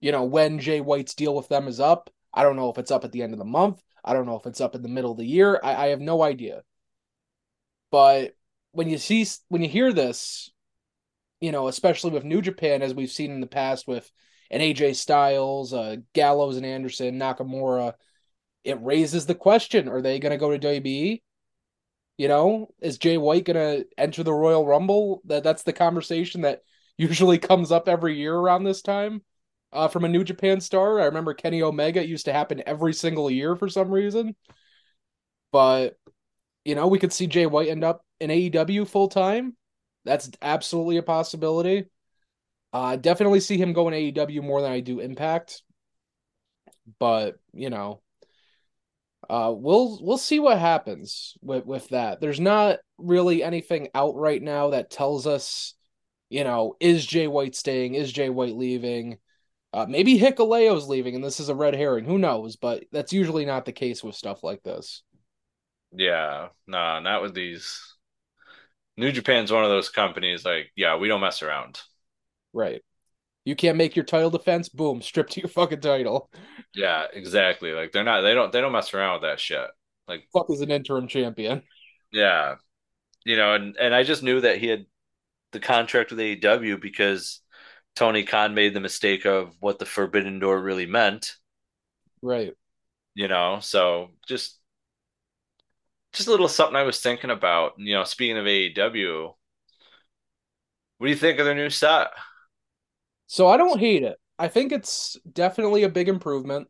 You 0.00 0.10
know 0.10 0.24
when 0.24 0.58
Jay 0.58 0.80
White's 0.80 1.14
deal 1.14 1.36
with 1.36 1.46
them 1.46 1.68
is 1.68 1.78
up. 1.78 2.10
I 2.34 2.42
don't 2.42 2.56
know 2.56 2.70
if 2.70 2.78
it's 2.78 2.90
up 2.90 3.04
at 3.04 3.12
the 3.12 3.22
end 3.22 3.34
of 3.34 3.38
the 3.38 3.44
month. 3.44 3.80
I 4.04 4.14
don't 4.14 4.26
know 4.26 4.34
if 4.34 4.46
it's 4.46 4.60
up 4.60 4.74
in 4.74 4.82
the 4.82 4.88
middle 4.88 5.12
of 5.12 5.18
the 5.18 5.24
year. 5.24 5.60
I, 5.62 5.84
I 5.84 5.86
have 5.90 6.00
no 6.00 6.24
idea. 6.24 6.62
But 7.92 8.34
when 8.72 8.88
you 8.88 8.98
see 8.98 9.24
when 9.46 9.62
you 9.62 9.68
hear 9.68 9.92
this, 9.92 10.50
you 11.40 11.52
know, 11.52 11.68
especially 11.68 12.10
with 12.10 12.24
New 12.24 12.42
Japan, 12.42 12.82
as 12.82 12.94
we've 12.94 13.10
seen 13.10 13.30
in 13.30 13.40
the 13.40 13.46
past 13.46 13.86
with 13.86 14.10
and 14.50 14.62
AJ 14.62 14.96
Styles, 14.96 15.74
uh, 15.74 15.96
Gallows 16.14 16.56
and 16.56 16.64
Anderson, 16.66 17.18
Nakamura, 17.18 17.94
it 18.64 18.82
raises 18.82 19.26
the 19.26 19.34
question: 19.34 19.88
Are 19.88 20.02
they 20.02 20.18
going 20.18 20.32
to 20.32 20.38
go 20.38 20.50
to 20.50 20.58
WBE? 20.58 21.22
You 22.16 22.28
know, 22.28 22.68
is 22.80 22.98
Jay 22.98 23.16
White 23.18 23.44
going 23.44 23.56
to 23.56 23.86
enter 23.96 24.24
the 24.24 24.32
Royal 24.32 24.66
Rumble? 24.66 25.22
That 25.26 25.44
that's 25.44 25.62
the 25.62 25.72
conversation 25.72 26.42
that 26.42 26.62
usually 26.98 27.38
comes 27.38 27.70
up 27.70 27.88
every 27.88 28.16
year 28.18 28.34
around 28.34 28.64
this 28.64 28.82
time. 28.82 29.22
Uh, 29.70 29.86
from 29.86 30.04
a 30.04 30.08
New 30.08 30.24
Japan 30.24 30.60
star, 30.62 30.98
I 30.98 31.04
remember 31.04 31.34
Kenny 31.34 31.62
Omega. 31.62 32.06
Used 32.06 32.24
to 32.24 32.32
happen 32.32 32.62
every 32.66 32.94
single 32.94 33.30
year 33.30 33.54
for 33.54 33.68
some 33.68 33.90
reason, 33.90 34.34
but 35.52 35.96
you 36.64 36.74
know, 36.74 36.88
we 36.88 36.98
could 36.98 37.12
see 37.12 37.26
Jay 37.26 37.46
White 37.46 37.68
end 37.68 37.84
up 37.84 38.02
in 38.18 38.30
AEW 38.30 38.88
full 38.88 39.08
time. 39.08 39.57
That's 40.08 40.30
absolutely 40.42 40.96
a 40.96 41.02
possibility. 41.02 41.84
I 42.72 42.94
uh, 42.94 42.96
definitely 42.96 43.40
see 43.40 43.56
him 43.56 43.72
going 43.72 43.94
AEW 43.94 44.42
more 44.42 44.60
than 44.60 44.72
I 44.72 44.80
do 44.80 45.00
Impact. 45.00 45.62
But, 46.98 47.36
you 47.52 47.70
know, 47.70 48.00
uh, 49.28 49.52
we'll 49.54 49.98
we'll 50.02 50.18
see 50.18 50.40
what 50.40 50.58
happens 50.58 51.36
with 51.42 51.66
with 51.66 51.88
that. 51.88 52.20
There's 52.20 52.40
not 52.40 52.78
really 52.96 53.42
anything 53.42 53.88
out 53.94 54.16
right 54.16 54.42
now 54.42 54.70
that 54.70 54.90
tells 54.90 55.26
us, 55.26 55.74
you 56.30 56.44
know, 56.44 56.76
is 56.80 57.04
Jay 57.04 57.26
White 57.26 57.54
staying? 57.54 57.94
Is 57.94 58.12
Jay 58.12 58.30
White 58.30 58.56
leaving? 58.56 59.18
Uh, 59.72 59.84
maybe 59.86 60.18
Hikuleo's 60.18 60.88
leaving, 60.88 61.14
and 61.14 61.22
this 61.22 61.40
is 61.40 61.50
a 61.50 61.54
red 61.54 61.74
herring. 61.74 62.06
Who 62.06 62.18
knows? 62.18 62.56
But 62.56 62.84
that's 62.90 63.12
usually 63.12 63.44
not 63.44 63.66
the 63.66 63.72
case 63.72 64.02
with 64.02 64.14
stuff 64.14 64.42
like 64.42 64.62
this. 64.62 65.02
Yeah, 65.92 66.48
nah, 66.66 67.00
not 67.00 67.22
with 67.22 67.34
these. 67.34 67.94
New 68.98 69.12
Japan's 69.12 69.52
one 69.52 69.62
of 69.62 69.70
those 69.70 69.88
companies. 69.88 70.44
Like, 70.44 70.72
yeah, 70.76 70.96
we 70.96 71.06
don't 71.08 71.20
mess 71.20 71.42
around. 71.42 71.80
Right. 72.52 72.82
You 73.44 73.54
can't 73.54 73.78
make 73.78 73.96
your 73.96 74.04
title 74.04 74.28
defense. 74.28 74.68
Boom, 74.68 75.00
stripped 75.00 75.32
to 75.32 75.40
your 75.40 75.48
fucking 75.48 75.80
title. 75.80 76.30
Yeah, 76.74 77.06
exactly. 77.12 77.72
Like 77.72 77.92
they're 77.92 78.04
not. 78.04 78.20
They 78.20 78.34
don't. 78.34 78.52
They 78.52 78.60
don't 78.60 78.72
mess 78.72 78.92
around 78.92 79.14
with 79.14 79.22
that 79.22 79.40
shit. 79.40 79.66
Like 80.06 80.24
fuck 80.32 80.50
is 80.50 80.60
an 80.60 80.70
interim 80.70 81.08
champion. 81.08 81.62
Yeah, 82.12 82.56
you 83.24 83.36
know, 83.36 83.54
and 83.54 83.76
and 83.78 83.94
I 83.94 84.02
just 84.02 84.22
knew 84.22 84.40
that 84.42 84.58
he 84.58 84.66
had 84.66 84.84
the 85.52 85.60
contract 85.60 86.10
with 86.10 86.18
AEW 86.18 86.80
because 86.80 87.40
Tony 87.96 88.24
Khan 88.24 88.54
made 88.54 88.74
the 88.74 88.80
mistake 88.80 89.24
of 89.24 89.54
what 89.60 89.78
the 89.78 89.86
Forbidden 89.86 90.40
Door 90.40 90.60
really 90.60 90.86
meant. 90.86 91.36
Right. 92.20 92.52
You 93.14 93.28
know, 93.28 93.60
so 93.60 94.10
just 94.26 94.58
just 96.18 96.28
a 96.28 96.30
little 96.30 96.48
something 96.48 96.76
I 96.76 96.82
was 96.82 97.00
thinking 97.00 97.30
about. 97.30 97.74
You 97.78 97.94
know, 97.94 98.04
speaking 98.04 98.36
of 98.36 98.46
AEW, 98.46 99.34
what 100.98 101.06
do 101.06 101.10
you 101.10 101.16
think 101.16 101.38
of 101.38 101.46
their 101.46 101.54
new 101.54 101.70
set? 101.70 102.08
So 103.26 103.48
I 103.48 103.56
don't 103.56 103.78
hate 103.78 104.02
it. 104.02 104.18
I 104.38 104.48
think 104.48 104.72
it's 104.72 105.16
definitely 105.32 105.84
a 105.84 105.88
big 105.88 106.08
improvement. 106.08 106.68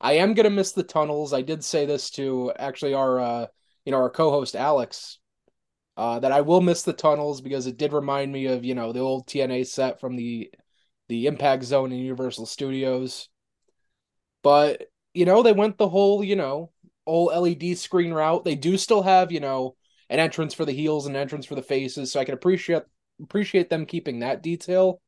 I 0.00 0.14
am 0.14 0.34
gonna 0.34 0.50
miss 0.50 0.72
the 0.72 0.82
tunnels. 0.82 1.32
I 1.32 1.42
did 1.42 1.64
say 1.64 1.86
this 1.86 2.10
to 2.12 2.52
actually 2.56 2.94
our 2.94 3.20
uh 3.20 3.46
you 3.84 3.92
know 3.92 3.98
our 3.98 4.10
co-host 4.10 4.56
Alex 4.56 5.18
uh 5.96 6.18
that 6.20 6.32
I 6.32 6.42
will 6.42 6.60
miss 6.60 6.82
the 6.82 6.92
tunnels 6.92 7.40
because 7.40 7.66
it 7.66 7.76
did 7.76 7.92
remind 7.92 8.32
me 8.32 8.46
of, 8.46 8.64
you 8.64 8.74
know, 8.74 8.92
the 8.92 9.00
old 9.00 9.26
TNA 9.26 9.66
set 9.66 10.00
from 10.00 10.16
the 10.16 10.50
the 11.08 11.26
Impact 11.26 11.64
Zone 11.64 11.92
in 11.92 11.98
Universal 11.98 12.46
Studios. 12.46 13.28
But, 14.42 14.84
you 15.14 15.24
know, 15.24 15.42
they 15.42 15.52
went 15.52 15.78
the 15.78 15.88
whole, 15.88 16.22
you 16.22 16.36
know, 16.36 16.70
old 17.06 17.32
LED 17.32 17.74
screen 17.76 18.12
route. 18.12 18.44
They 18.44 18.54
do 18.54 18.76
still 18.76 19.02
have, 19.02 19.32
you 19.32 19.40
know, 19.40 19.76
an 20.08 20.20
entrance 20.20 20.54
for 20.54 20.64
the 20.64 20.72
heels 20.72 21.06
and 21.06 21.16
an 21.16 21.22
entrance 21.22 21.46
for 21.46 21.54
the 21.54 21.62
faces, 21.62 22.12
so 22.12 22.20
I 22.20 22.24
can 22.24 22.34
appreciate 22.34 22.82
appreciate 23.22 23.70
them 23.70 23.86
keeping 23.86 24.20
that 24.20 24.42
detail. 24.42 25.00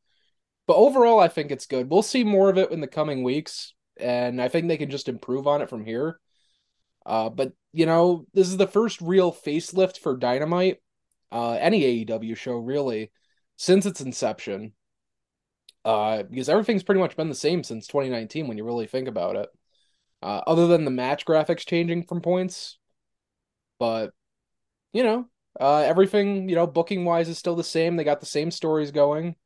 But 0.67 0.77
overall, 0.77 1.21
I 1.21 1.29
think 1.29 1.51
it's 1.51 1.67
good. 1.67 1.91
We'll 1.91 2.03
see 2.03 2.25
more 2.25 2.51
of 2.51 2.59
it 2.59 2.71
in 2.71 2.81
the 2.81 2.87
coming 2.87 3.23
weeks, 3.23 3.75
and 3.99 4.41
I 4.41 4.49
think 4.49 4.69
they 4.69 4.77
can 4.77 4.91
just 4.91 5.09
improve 5.09 5.47
on 5.47 5.63
it 5.63 5.71
from 5.71 5.85
here. 5.85 6.21
Uh, 7.07 7.31
but 7.31 7.53
you 7.73 7.87
know, 7.87 8.27
this 8.35 8.49
is 8.49 8.57
the 8.57 8.67
first 8.67 9.01
real 9.01 9.33
facelift 9.33 9.99
for 9.99 10.17
Dynamite, 10.17 10.79
uh, 11.33 11.53
any 11.53 12.05
AEW 12.05 12.37
show 12.37 12.57
really, 12.57 13.11
since 13.57 13.87
its 13.87 14.01
inception. 14.01 14.73
Uh, 15.85 16.23
because 16.25 16.51
everything's 16.51 16.83
pretty 16.83 17.01
much 17.01 17.17
been 17.17 17.31
the 17.31 17.35
same 17.35 17.63
since 17.63 17.87
2019 17.87 18.47
when 18.47 18.59
you 18.59 18.65
really 18.65 18.87
think 18.87 19.09
about 19.09 19.37
it. 19.37 19.49
Uh, 20.21 20.41
other 20.47 20.67
than 20.67 20.85
the 20.85 20.91
match 20.91 21.25
graphics 21.25 21.67
changing 21.67 22.03
from 22.03 22.21
points, 22.21 22.79
but 23.79 24.13
you 24.93 25.03
know, 25.03 25.29
uh, 25.61 25.81
everything, 25.81 26.49
you 26.49 26.55
know, 26.55 26.67
booking 26.67 27.05
wise 27.05 27.29
is 27.29 27.39
still 27.39 27.57
the 27.57 27.65
same. 27.65 27.97
They 27.97 28.05
got 28.05 28.21
the 28.21 28.27
same 28.27 28.51
stories 28.51 28.91
going. 28.91 29.37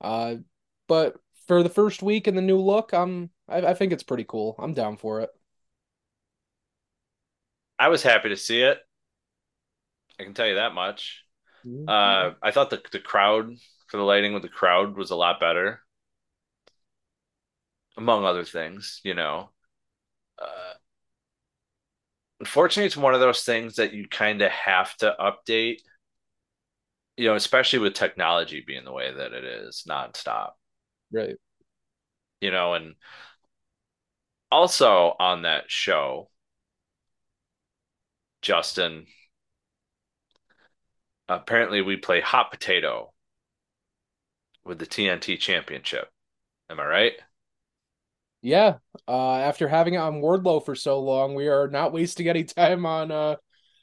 Uh, 0.00 0.36
but 0.86 1.16
for 1.46 1.62
the 1.62 1.68
first 1.68 2.02
week 2.02 2.26
and 2.26 2.36
the 2.36 2.42
new 2.42 2.58
look, 2.58 2.92
I'm 2.92 3.30
I, 3.48 3.58
I 3.58 3.74
think 3.74 3.92
it's 3.92 4.02
pretty 4.02 4.24
cool. 4.24 4.54
I'm 4.58 4.74
down 4.74 4.96
for 4.96 5.20
it. 5.20 5.30
I 7.78 7.88
was 7.88 8.02
happy 8.02 8.30
to 8.30 8.36
see 8.36 8.62
it. 8.62 8.78
I 10.18 10.24
can 10.24 10.34
tell 10.34 10.46
you 10.46 10.56
that 10.56 10.74
much. 10.74 11.24
Mm-hmm. 11.64 11.88
Uh, 11.88 12.34
I 12.42 12.50
thought 12.50 12.70
the 12.70 12.82
the 12.92 12.98
crowd 12.98 13.54
for 13.88 13.96
the 13.96 14.02
lighting 14.02 14.34
with 14.34 14.42
the 14.42 14.48
crowd 14.48 14.96
was 14.96 15.10
a 15.10 15.16
lot 15.16 15.40
better, 15.40 15.80
among 17.96 18.24
other 18.24 18.44
things. 18.44 19.00
You 19.04 19.14
know, 19.14 19.50
uh, 20.40 20.74
unfortunately, 22.40 22.86
it's 22.86 22.96
one 22.96 23.14
of 23.14 23.20
those 23.20 23.42
things 23.42 23.76
that 23.76 23.92
you 23.92 24.08
kind 24.08 24.42
of 24.42 24.50
have 24.50 24.96
to 24.98 25.14
update. 25.18 25.78
You 27.16 27.28
know, 27.28 27.34
especially 27.34 27.80
with 27.80 27.94
technology 27.94 28.62
being 28.64 28.84
the 28.84 28.92
way 28.92 29.12
that 29.12 29.32
it 29.32 29.44
is 29.44 29.84
nonstop. 29.88 30.50
Right. 31.12 31.36
You 32.40 32.52
know, 32.52 32.74
and 32.74 32.94
also 34.50 35.14
on 35.18 35.42
that 35.42 35.64
show, 35.68 36.30
Justin, 38.40 39.06
apparently 41.28 41.82
we 41.82 41.96
play 41.96 42.20
hot 42.20 42.50
potato 42.50 43.12
with 44.64 44.78
the 44.78 44.86
TNT 44.86 45.36
championship. 45.38 46.08
Am 46.70 46.78
I 46.78 46.86
right? 46.86 47.12
Yeah. 48.40 48.76
Uh, 49.06 49.36
after 49.36 49.68
having 49.68 49.94
it 49.94 49.98
on 49.98 50.20
Wardlow 50.20 50.64
for 50.64 50.74
so 50.74 51.00
long, 51.00 51.34
we 51.34 51.48
are 51.48 51.68
not 51.68 51.92
wasting 51.92 52.28
any 52.28 52.44
time 52.44 52.86
on 52.86 53.10
uh, 53.10 53.36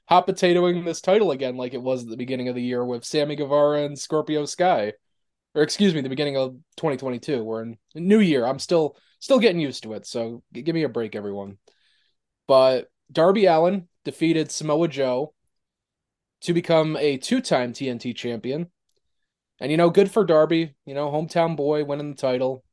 hot 0.07 0.27
potatoing 0.27 0.85
this 0.85 1.01
title 1.01 1.31
again, 1.31 1.57
like 1.57 1.73
it 1.73 1.81
was 1.81 2.03
at 2.03 2.09
the 2.09 2.17
beginning 2.17 2.47
of 2.47 2.55
the 2.55 2.61
year 2.61 2.85
with 2.85 3.05
Sammy 3.05 3.35
Guevara 3.35 3.83
and 3.83 3.97
Scorpio 3.97 4.45
Sky, 4.45 4.93
or 5.53 5.61
excuse 5.61 5.93
me, 5.93 6.01
the 6.01 6.09
beginning 6.09 6.37
of 6.37 6.55
2022. 6.77 7.43
We're 7.43 7.63
in 7.63 7.77
New 7.95 8.19
Year. 8.19 8.45
I'm 8.45 8.59
still 8.59 8.97
still 9.19 9.39
getting 9.39 9.61
used 9.61 9.83
to 9.83 9.93
it, 9.93 10.05
so 10.05 10.43
give 10.53 10.75
me 10.75 10.83
a 10.83 10.89
break, 10.89 11.15
everyone. 11.15 11.57
But 12.47 12.87
Darby 13.11 13.45
Allin 13.45 13.87
defeated 14.03 14.51
Samoa 14.51 14.87
Joe 14.87 15.33
to 16.41 16.53
become 16.53 16.95
a 16.97 17.17
two-time 17.17 17.73
TNT 17.73 18.15
champion. 18.15 18.69
And 19.59 19.71
you 19.71 19.77
know, 19.77 19.89
good 19.89 20.11
for 20.11 20.25
Darby, 20.25 20.75
you 20.85 20.93
know, 20.93 21.09
hometown 21.09 21.55
boy 21.55 21.85
winning 21.85 22.11
the 22.11 22.17
title 22.17 22.64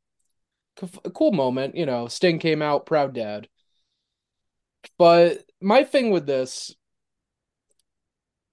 cool 1.15 1.33
moment. 1.33 1.77
You 1.77 1.87
know, 1.87 2.09
Sting 2.09 2.39
came 2.39 2.63
out, 2.63 2.87
proud 2.87 3.15
dad. 3.15 3.49
But 4.99 5.45
my 5.61 5.85
thing 5.85 6.11
with 6.11 6.27
this, 6.27 6.75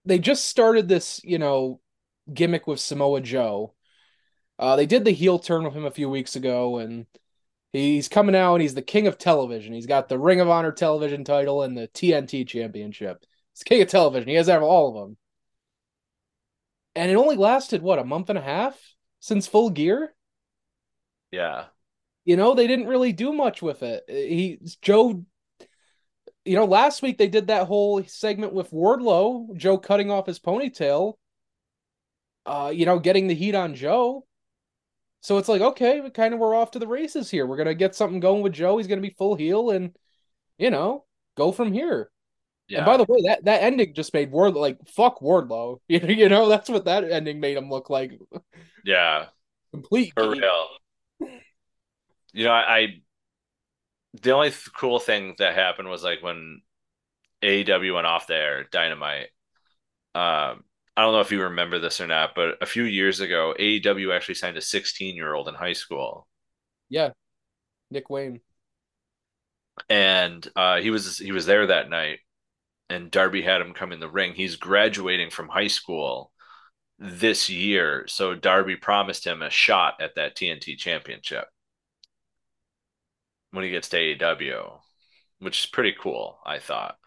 they 0.05 0.19
just 0.19 0.45
started 0.45 0.87
this, 0.87 1.21
you 1.23 1.39
know, 1.39 1.79
gimmick 2.31 2.67
with 2.67 2.79
Samoa 2.79 3.21
Joe. 3.21 3.73
Uh, 4.57 4.75
they 4.75 4.85
did 4.85 5.05
the 5.05 5.11
heel 5.11 5.39
turn 5.39 5.63
with 5.63 5.73
him 5.73 5.85
a 5.85 5.91
few 5.91 6.09
weeks 6.09 6.35
ago, 6.35 6.77
and 6.77 7.05
he's 7.71 8.09
coming 8.09 8.35
out 8.35 8.55
and 8.55 8.61
he's 8.61 8.75
the 8.75 8.81
king 8.81 9.07
of 9.07 9.17
television. 9.17 9.73
He's 9.73 9.85
got 9.85 10.09
the 10.09 10.19
Ring 10.19 10.41
of 10.41 10.49
Honor 10.49 10.71
television 10.71 11.23
title 11.23 11.63
and 11.63 11.77
the 11.77 11.87
TNT 11.87 12.47
championship. 12.47 13.25
He's 13.53 13.63
king 13.63 13.81
of 13.81 13.87
television. 13.87 14.29
He 14.29 14.35
has 14.35 14.49
all 14.49 14.89
of 14.89 14.95
them. 14.95 15.17
And 16.95 17.09
it 17.09 17.15
only 17.15 17.37
lasted, 17.37 17.81
what, 17.81 17.99
a 17.99 18.03
month 18.03 18.29
and 18.29 18.37
a 18.37 18.41
half 18.41 18.77
since 19.19 19.47
full 19.47 19.69
gear? 19.69 20.13
Yeah 21.31 21.65
you 22.29 22.37
know, 22.37 22.53
they 22.53 22.67
didn't 22.67 22.85
really 22.85 23.11
do 23.11 23.33
much 23.33 23.63
with 23.63 23.81
it. 23.81 24.03
He 24.07 24.59
Joe 24.83 25.25
you 26.45 26.55
know, 26.55 26.65
last 26.65 27.01
week 27.01 27.17
they 27.17 27.27
did 27.27 27.47
that 27.47 27.65
whole 27.65 28.03
segment 28.03 28.53
with 28.53 28.69
Wardlow, 28.69 29.57
Joe 29.57 29.79
cutting 29.79 30.11
off 30.11 30.27
his 30.27 30.39
ponytail. 30.39 31.15
Uh, 32.45 32.71
you 32.71 32.85
know, 32.85 32.99
getting 32.99 33.25
the 33.25 33.33
heat 33.33 33.55
on 33.55 33.73
Joe. 33.73 34.27
So 35.21 35.39
it's 35.39 35.49
like, 35.49 35.61
okay, 35.61 36.01
we 36.01 36.11
kind 36.11 36.35
of 36.35 36.39
we're 36.39 36.53
off 36.53 36.69
to 36.71 36.79
the 36.79 36.85
races 36.85 37.31
here. 37.31 37.47
We're 37.47 37.57
gonna 37.57 37.73
get 37.73 37.95
something 37.95 38.19
going 38.19 38.43
with 38.43 38.53
Joe. 38.53 38.77
He's 38.77 38.85
gonna 38.85 39.01
be 39.01 39.15
full 39.17 39.33
heel 39.33 39.71
and 39.71 39.95
you 40.59 40.69
know, 40.69 41.05
go 41.35 41.51
from 41.51 41.73
here. 41.73 42.11
Yeah. 42.67 42.79
And 42.79 42.85
by 42.85 42.97
the 42.97 43.05
way, 43.09 43.23
that 43.23 43.45
that 43.45 43.63
ending 43.63 43.95
just 43.95 44.13
made 44.13 44.29
Ward 44.29 44.53
like 44.53 44.77
fuck 44.87 45.19
Wardlow. 45.19 45.79
You 45.87 46.29
know, 46.29 46.47
that's 46.47 46.69
what 46.69 46.85
that 46.85 47.05
ending 47.05 47.39
made 47.39 47.57
him 47.57 47.71
look 47.71 47.89
like. 47.89 48.19
Yeah. 48.85 49.25
Complete. 49.71 50.13
For 50.13 50.29
real 50.29 50.67
you 52.33 52.45
know, 52.45 52.51
I, 52.51 52.77
I 52.77 52.87
the 54.21 54.31
only 54.31 54.49
th- 54.49 54.71
cool 54.75 54.99
thing 54.99 55.35
that 55.37 55.55
happened 55.55 55.89
was 55.89 56.03
like 56.03 56.21
when 56.23 56.61
AEW 57.43 57.95
went 57.95 58.07
off 58.07 58.27
there, 58.27 58.65
Dynamite. 58.71 59.27
Um, 60.15 60.63
I 60.97 61.03
don't 61.03 61.13
know 61.13 61.21
if 61.21 61.31
you 61.31 61.43
remember 61.43 61.79
this 61.79 62.01
or 62.01 62.07
not, 62.07 62.31
but 62.35 62.57
a 62.61 62.65
few 62.65 62.83
years 62.83 63.19
ago, 63.19 63.53
AEW 63.57 64.13
actually 64.13 64.35
signed 64.35 64.57
a 64.57 64.61
16 64.61 65.15
year 65.15 65.33
old 65.33 65.47
in 65.47 65.55
high 65.55 65.73
school. 65.73 66.27
Yeah, 66.89 67.11
Nick 67.91 68.09
Wayne. 68.09 68.41
And 69.89 70.45
uh, 70.55 70.81
he 70.81 70.89
was 70.89 71.17
he 71.17 71.31
was 71.31 71.45
there 71.45 71.67
that 71.67 71.89
night, 71.89 72.19
and 72.89 73.09
Darby 73.09 73.41
had 73.41 73.61
him 73.61 73.73
come 73.73 73.93
in 73.93 74.01
the 74.01 74.09
ring. 74.09 74.33
He's 74.33 74.57
graduating 74.57 75.29
from 75.29 75.47
high 75.47 75.67
school 75.67 76.33
this 76.97 77.49
year, 77.49 78.05
so 78.07 78.35
Darby 78.35 78.75
promised 78.75 79.25
him 79.25 79.41
a 79.41 79.49
shot 79.49 80.01
at 80.01 80.15
that 80.15 80.35
TNT 80.35 80.77
championship 80.77 81.45
when 83.51 83.63
he 83.63 83.69
gets 83.71 83.89
to 83.89 83.97
AEW, 83.97 84.81
which 85.39 85.63
is 85.63 85.69
pretty 85.69 85.93
cool, 85.99 86.39
I 86.45 86.59
thought. 86.59 86.97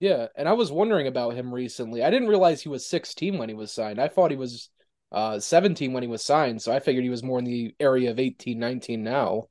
Yeah, 0.00 0.26
and 0.36 0.48
I 0.48 0.52
was 0.54 0.72
wondering 0.72 1.06
about 1.06 1.34
him 1.34 1.54
recently. 1.54 2.02
I 2.02 2.10
didn't 2.10 2.28
realize 2.28 2.60
he 2.62 2.68
was 2.68 2.86
16 2.86 3.38
when 3.38 3.48
he 3.48 3.54
was 3.54 3.72
signed. 3.72 4.00
I 4.00 4.08
thought 4.08 4.30
he 4.30 4.36
was 4.36 4.68
uh 5.12 5.38
17 5.38 5.92
when 5.92 6.02
he 6.02 6.08
was 6.08 6.24
signed, 6.24 6.60
so 6.62 6.72
I 6.72 6.80
figured 6.80 7.04
he 7.04 7.10
was 7.10 7.22
more 7.22 7.38
in 7.38 7.44
the 7.44 7.74
area 7.78 8.10
of 8.10 8.18
18, 8.18 8.58
19 8.58 9.02
now. 9.04 9.48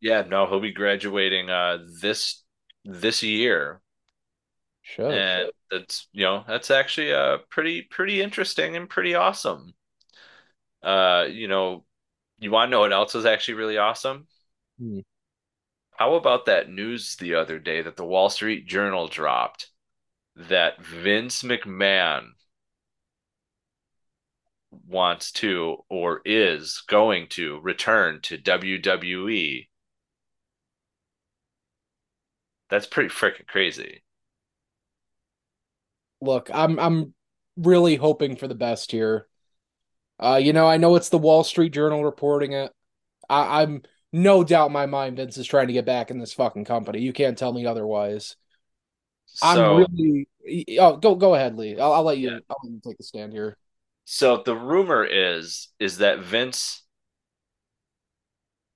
Yeah, 0.00 0.22
no, 0.22 0.46
he'll 0.46 0.60
be 0.60 0.72
graduating 0.72 1.50
uh 1.50 1.78
this 2.00 2.42
this 2.84 3.22
year. 3.22 3.80
Sure. 4.82 5.26
And 5.40 5.50
that's 5.70 6.08
you 6.12 6.24
know, 6.24 6.44
that's 6.46 6.70
actually 6.70 7.12
uh 7.12 7.38
pretty 7.50 7.82
pretty 7.82 8.22
interesting 8.22 8.76
and 8.76 8.88
pretty 8.88 9.14
awesome. 9.14 9.74
Uh, 10.82 11.26
you 11.30 11.48
know, 11.48 11.84
you 12.44 12.50
want 12.50 12.68
to 12.68 12.70
know 12.70 12.80
what 12.80 12.92
else 12.92 13.14
is 13.14 13.26
actually 13.26 13.54
really 13.54 13.78
awesome? 13.78 14.26
Hmm. 14.78 15.00
How 15.96 16.14
about 16.14 16.46
that 16.46 16.70
news 16.70 17.16
the 17.16 17.34
other 17.34 17.58
day 17.58 17.80
that 17.82 17.96
the 17.96 18.04
Wall 18.04 18.28
Street 18.28 18.66
Journal 18.66 19.06
dropped 19.06 19.70
that 20.36 20.82
Vince 20.82 21.42
McMahon 21.42 22.30
wants 24.88 25.30
to 25.32 25.78
or 25.88 26.20
is 26.24 26.82
going 26.88 27.28
to 27.28 27.60
return 27.60 28.20
to 28.22 28.36
WWE? 28.36 29.68
That's 32.68 32.86
pretty 32.86 33.10
freaking 33.10 33.46
crazy. 33.46 34.02
Look, 36.20 36.50
I'm 36.52 36.78
I'm 36.80 37.14
really 37.56 37.96
hoping 37.96 38.36
for 38.36 38.48
the 38.48 38.54
best 38.54 38.90
here. 38.90 39.28
Uh, 40.18 40.36
you 40.36 40.52
know, 40.52 40.66
I 40.66 40.76
know 40.76 40.96
it's 40.96 41.08
the 41.08 41.18
Wall 41.18 41.44
Street 41.44 41.72
Journal 41.72 42.04
reporting 42.04 42.52
it. 42.52 42.72
I, 43.28 43.62
I'm 43.62 43.82
no 44.12 44.44
doubt 44.44 44.70
my 44.70 44.86
mind 44.86 45.16
Vince 45.16 45.36
is 45.38 45.46
trying 45.46 45.66
to 45.68 45.72
get 45.72 45.86
back 45.86 46.10
in 46.10 46.18
this 46.18 46.32
fucking 46.34 46.64
company. 46.64 47.00
You 47.00 47.12
can't 47.12 47.36
tell 47.38 47.52
me 47.52 47.66
otherwise. 47.66 48.36
So, 49.26 49.46
I'm 49.46 49.86
really 49.90 50.28
oh 50.78 50.96
go 50.96 51.14
go 51.16 51.34
ahead, 51.34 51.56
Lee. 51.56 51.78
I'll, 51.78 51.92
I'll 51.92 52.04
let 52.04 52.18
you 52.18 52.30
Yeah. 52.30 52.38
I'll 52.48 52.56
let 52.62 52.72
you 52.72 52.80
take 52.84 52.98
the 52.98 53.04
stand 53.04 53.32
here. 53.32 53.56
so 54.04 54.42
the 54.44 54.56
rumor 54.56 55.04
is 55.04 55.68
is 55.78 55.98
that 55.98 56.20
Vince 56.20 56.82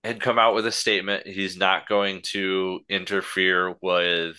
had 0.04 0.20
come 0.20 0.38
out 0.38 0.54
with 0.54 0.66
a 0.66 0.72
statement 0.72 1.26
he's 1.26 1.56
not 1.56 1.88
going 1.88 2.22
to 2.22 2.80
interfere 2.88 3.76
with 3.82 4.36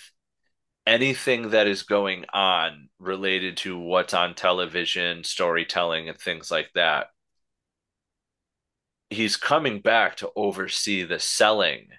anything 0.85 1.51
that 1.51 1.67
is 1.67 1.83
going 1.83 2.25
on 2.33 2.89
related 2.99 3.57
to 3.57 3.77
what's 3.77 4.13
on 4.13 4.35
television, 4.35 5.23
storytelling 5.23 6.09
and 6.09 6.17
things 6.17 6.49
like 6.51 6.69
that. 6.75 7.07
He's 9.09 9.37
coming 9.37 9.81
back 9.81 10.17
to 10.17 10.31
oversee 10.35 11.03
the 11.03 11.19
selling 11.19 11.89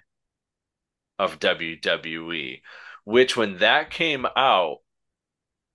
of 1.19 1.39
WWE, 1.39 2.61
which 3.03 3.37
when 3.37 3.57
that 3.59 3.91
came 3.91 4.25
out, 4.35 4.77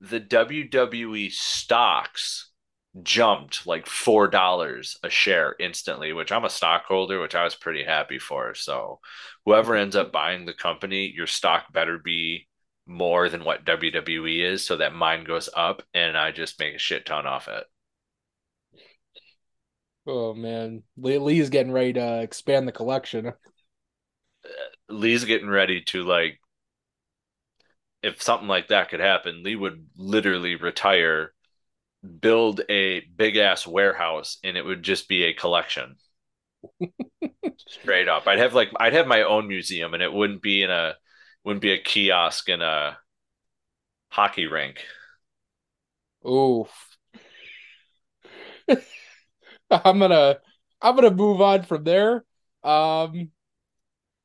the 0.01 0.21
WWE 0.21 1.33
stocks 1.33 2.51
jumped 3.03 3.67
like 3.67 3.87
four 3.87 4.29
dollars 4.29 4.97
a 5.03 5.11
share 5.11 5.55
instantly, 5.61 6.13
which 6.13 6.33
I'm 6.33 6.45
a 6.45 6.51
stockholder, 6.51 7.21
which 7.21 7.35
I 7.35 7.45
was 7.45 7.55
pretty 7.55 7.85
happy 7.85 8.19
for. 8.19 8.55
So 8.55 9.01
whoever 9.45 9.75
ends 9.75 9.97
up 9.97 10.13
buying 10.13 10.47
the 10.47 10.55
company, 10.55 11.13
your 11.15 11.27
stock 11.27 11.73
better 11.73 11.99
be 11.99 12.49
more 12.87 13.29
than 13.29 13.45
what 13.45 13.65
WWE 13.65 14.43
is, 14.53 14.65
so 14.65 14.77
that 14.77 14.95
mine 14.95 15.25
goes 15.25 15.49
up 15.55 15.83
and 15.93 16.17
I 16.17 16.31
just 16.31 16.59
make 16.59 16.75
a 16.75 16.79
shit 16.79 17.07
ton 17.07 17.27
off 17.27 17.49
it. 17.49 17.65
Oh 20.07 20.35
man, 20.35 20.85
Lee, 20.97 21.19
Lee's 21.19 21.51
getting 21.51 21.73
ready 21.73 21.93
to 21.95 22.23
expand 22.23 22.69
the 22.69 22.73
collection. 22.73 23.27
Uh, 23.27 23.33
Lee's 24.89 25.25
getting 25.25 25.49
ready 25.49 25.83
to 25.83 26.05
like 26.05 26.39
if 28.03 28.23
something 28.23 28.49
like 28.49 28.69
that 28.69 28.89
could 28.89 29.01
happen, 29.01 29.43
Lee 29.43 29.57
would 29.57 29.87
literally 29.97 30.55
retire, 30.55 31.33
build 32.21 32.61
a 32.69 33.01
big 33.01 33.37
ass 33.37 33.67
warehouse, 33.67 34.39
and 34.45 34.57
it 34.57 34.65
would 34.65 34.83
just 34.83 35.09
be 35.09 35.25
a 35.25 35.35
collection. 35.35 35.97
Straight 37.69 38.09
up. 38.09 38.27
I'd 38.29 38.39
have 38.39 38.55
like 38.55 38.71
I'd 38.79 38.93
have 38.93 39.07
my 39.07 39.23
own 39.23 39.49
museum 39.49 39.95
and 39.95 40.03
it 40.03 40.13
wouldn't 40.13 40.43
be 40.43 40.63
in 40.63 40.71
a 40.71 40.95
wouldn't 41.47 41.63
be 41.63 41.73
a 41.73 41.79
kiosk 41.79 42.49
in 42.49 42.61
a 42.61 42.99
hockey 44.09 44.49
rink. 44.49 44.85
Oof. 46.29 46.99
I'm 49.71 50.01
gonna 50.01 50.39
I'm 50.83 50.97
gonna 50.97 51.13
move 51.13 51.41
on 51.41 51.63
from 51.63 51.85
there. 51.85 52.25
Um 52.65 53.31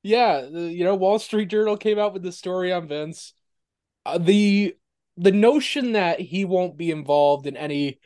yeah, 0.02 0.48
you 0.48 0.84
know, 0.84 0.96
Wall 0.96 1.20
Street 1.20 1.46
Journal 1.46 1.78
came 1.78 2.00
out 2.00 2.14
with 2.14 2.24
the 2.24 2.32
story 2.32 2.74
on 2.74 2.88
Vince. 2.88 3.34
Uh, 4.04 4.18
the 4.18 4.76
the 5.16 5.32
notion 5.32 5.92
that 5.92 6.20
he 6.20 6.44
won't 6.44 6.76
be 6.76 6.90
involved 6.90 7.46
in 7.46 7.56
any 7.56 8.00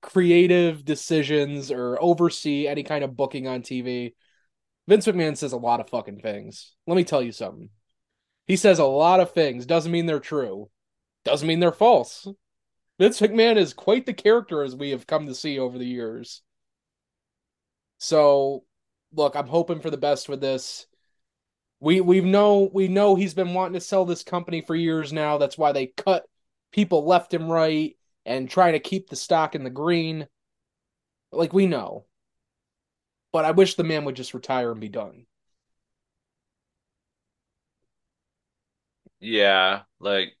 creative 0.00 0.84
decisions 0.84 1.72
or 1.72 2.00
oversee 2.00 2.68
any 2.68 2.84
kind 2.84 3.02
of 3.02 3.16
booking 3.16 3.48
on 3.48 3.62
TV. 3.62 4.14
Vince 4.86 5.08
McMahon 5.08 5.36
says 5.36 5.52
a 5.52 5.56
lot 5.56 5.80
of 5.80 5.90
fucking 5.90 6.20
things. 6.20 6.76
Let 6.86 6.94
me 6.94 7.02
tell 7.02 7.20
you 7.20 7.32
something. 7.32 7.68
He 8.50 8.56
says 8.56 8.80
a 8.80 8.84
lot 8.84 9.20
of 9.20 9.30
things. 9.30 9.64
Doesn't 9.64 9.92
mean 9.92 10.06
they're 10.06 10.18
true. 10.18 10.70
Doesn't 11.24 11.46
mean 11.46 11.60
they're 11.60 11.70
false. 11.70 12.26
Vince 12.98 13.20
McMahon 13.20 13.56
is 13.56 13.72
quite 13.72 14.06
the 14.06 14.12
character 14.12 14.64
as 14.64 14.74
we 14.74 14.90
have 14.90 15.06
come 15.06 15.28
to 15.28 15.36
see 15.36 15.60
over 15.60 15.78
the 15.78 15.86
years. 15.86 16.42
So, 17.98 18.64
look, 19.12 19.36
I'm 19.36 19.46
hoping 19.46 19.78
for 19.78 19.88
the 19.88 19.96
best 19.96 20.28
with 20.28 20.40
this. 20.40 20.88
We 21.78 22.00
we 22.00 22.22
know 22.22 22.68
we 22.74 22.88
know 22.88 23.14
he's 23.14 23.34
been 23.34 23.54
wanting 23.54 23.74
to 23.74 23.80
sell 23.80 24.04
this 24.04 24.24
company 24.24 24.62
for 24.62 24.74
years 24.74 25.12
now. 25.12 25.38
That's 25.38 25.56
why 25.56 25.70
they 25.70 25.86
cut 25.86 26.24
people 26.72 27.06
left 27.06 27.34
and 27.34 27.48
right 27.48 27.96
and 28.26 28.50
trying 28.50 28.72
to 28.72 28.80
keep 28.80 29.08
the 29.08 29.14
stock 29.14 29.54
in 29.54 29.62
the 29.62 29.70
green. 29.70 30.26
Like 31.30 31.52
we 31.52 31.68
know. 31.68 32.06
But 33.32 33.44
I 33.44 33.52
wish 33.52 33.76
the 33.76 33.84
man 33.84 34.06
would 34.06 34.16
just 34.16 34.34
retire 34.34 34.72
and 34.72 34.80
be 34.80 34.88
done. 34.88 35.26
Yeah, 39.20 39.82
like 39.98 40.36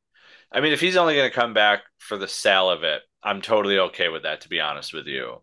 I 0.52 0.60
mean 0.60 0.72
if 0.72 0.80
he's 0.80 0.96
only 0.96 1.16
gonna 1.16 1.30
come 1.30 1.54
back 1.54 1.82
for 1.98 2.16
the 2.18 2.28
sale 2.28 2.70
of 2.70 2.84
it, 2.84 3.02
I'm 3.22 3.42
totally 3.42 3.78
okay 3.78 4.08
with 4.08 4.22
that 4.24 4.42
to 4.42 4.48
be 4.48 4.60
honest 4.60 4.92
with 4.94 5.06
you. 5.06 5.42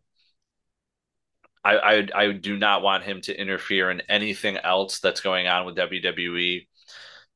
I, 1.63 1.77
I 1.77 2.07
I 2.23 2.31
do 2.31 2.57
not 2.57 2.81
want 2.81 3.03
him 3.03 3.21
to 3.21 3.39
interfere 3.39 3.91
in 3.91 4.01
anything 4.09 4.57
else 4.57 4.99
that's 4.99 5.21
going 5.21 5.47
on 5.47 5.65
with 5.65 5.75
WWE. 5.75 6.67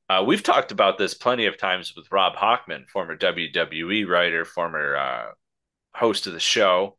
Uh, 0.09 0.23
we've 0.25 0.43
talked 0.43 0.71
about 0.71 0.97
this 0.97 1.13
plenty 1.13 1.45
of 1.45 1.57
times 1.57 1.95
with 1.95 2.11
Rob 2.11 2.35
Hockman, 2.35 2.87
former 2.89 3.15
WWE 3.17 4.05
writer, 4.05 4.45
former 4.45 4.95
uh, 4.95 5.31
host 5.95 6.27
of 6.27 6.33
the 6.33 6.39
show. 6.39 6.97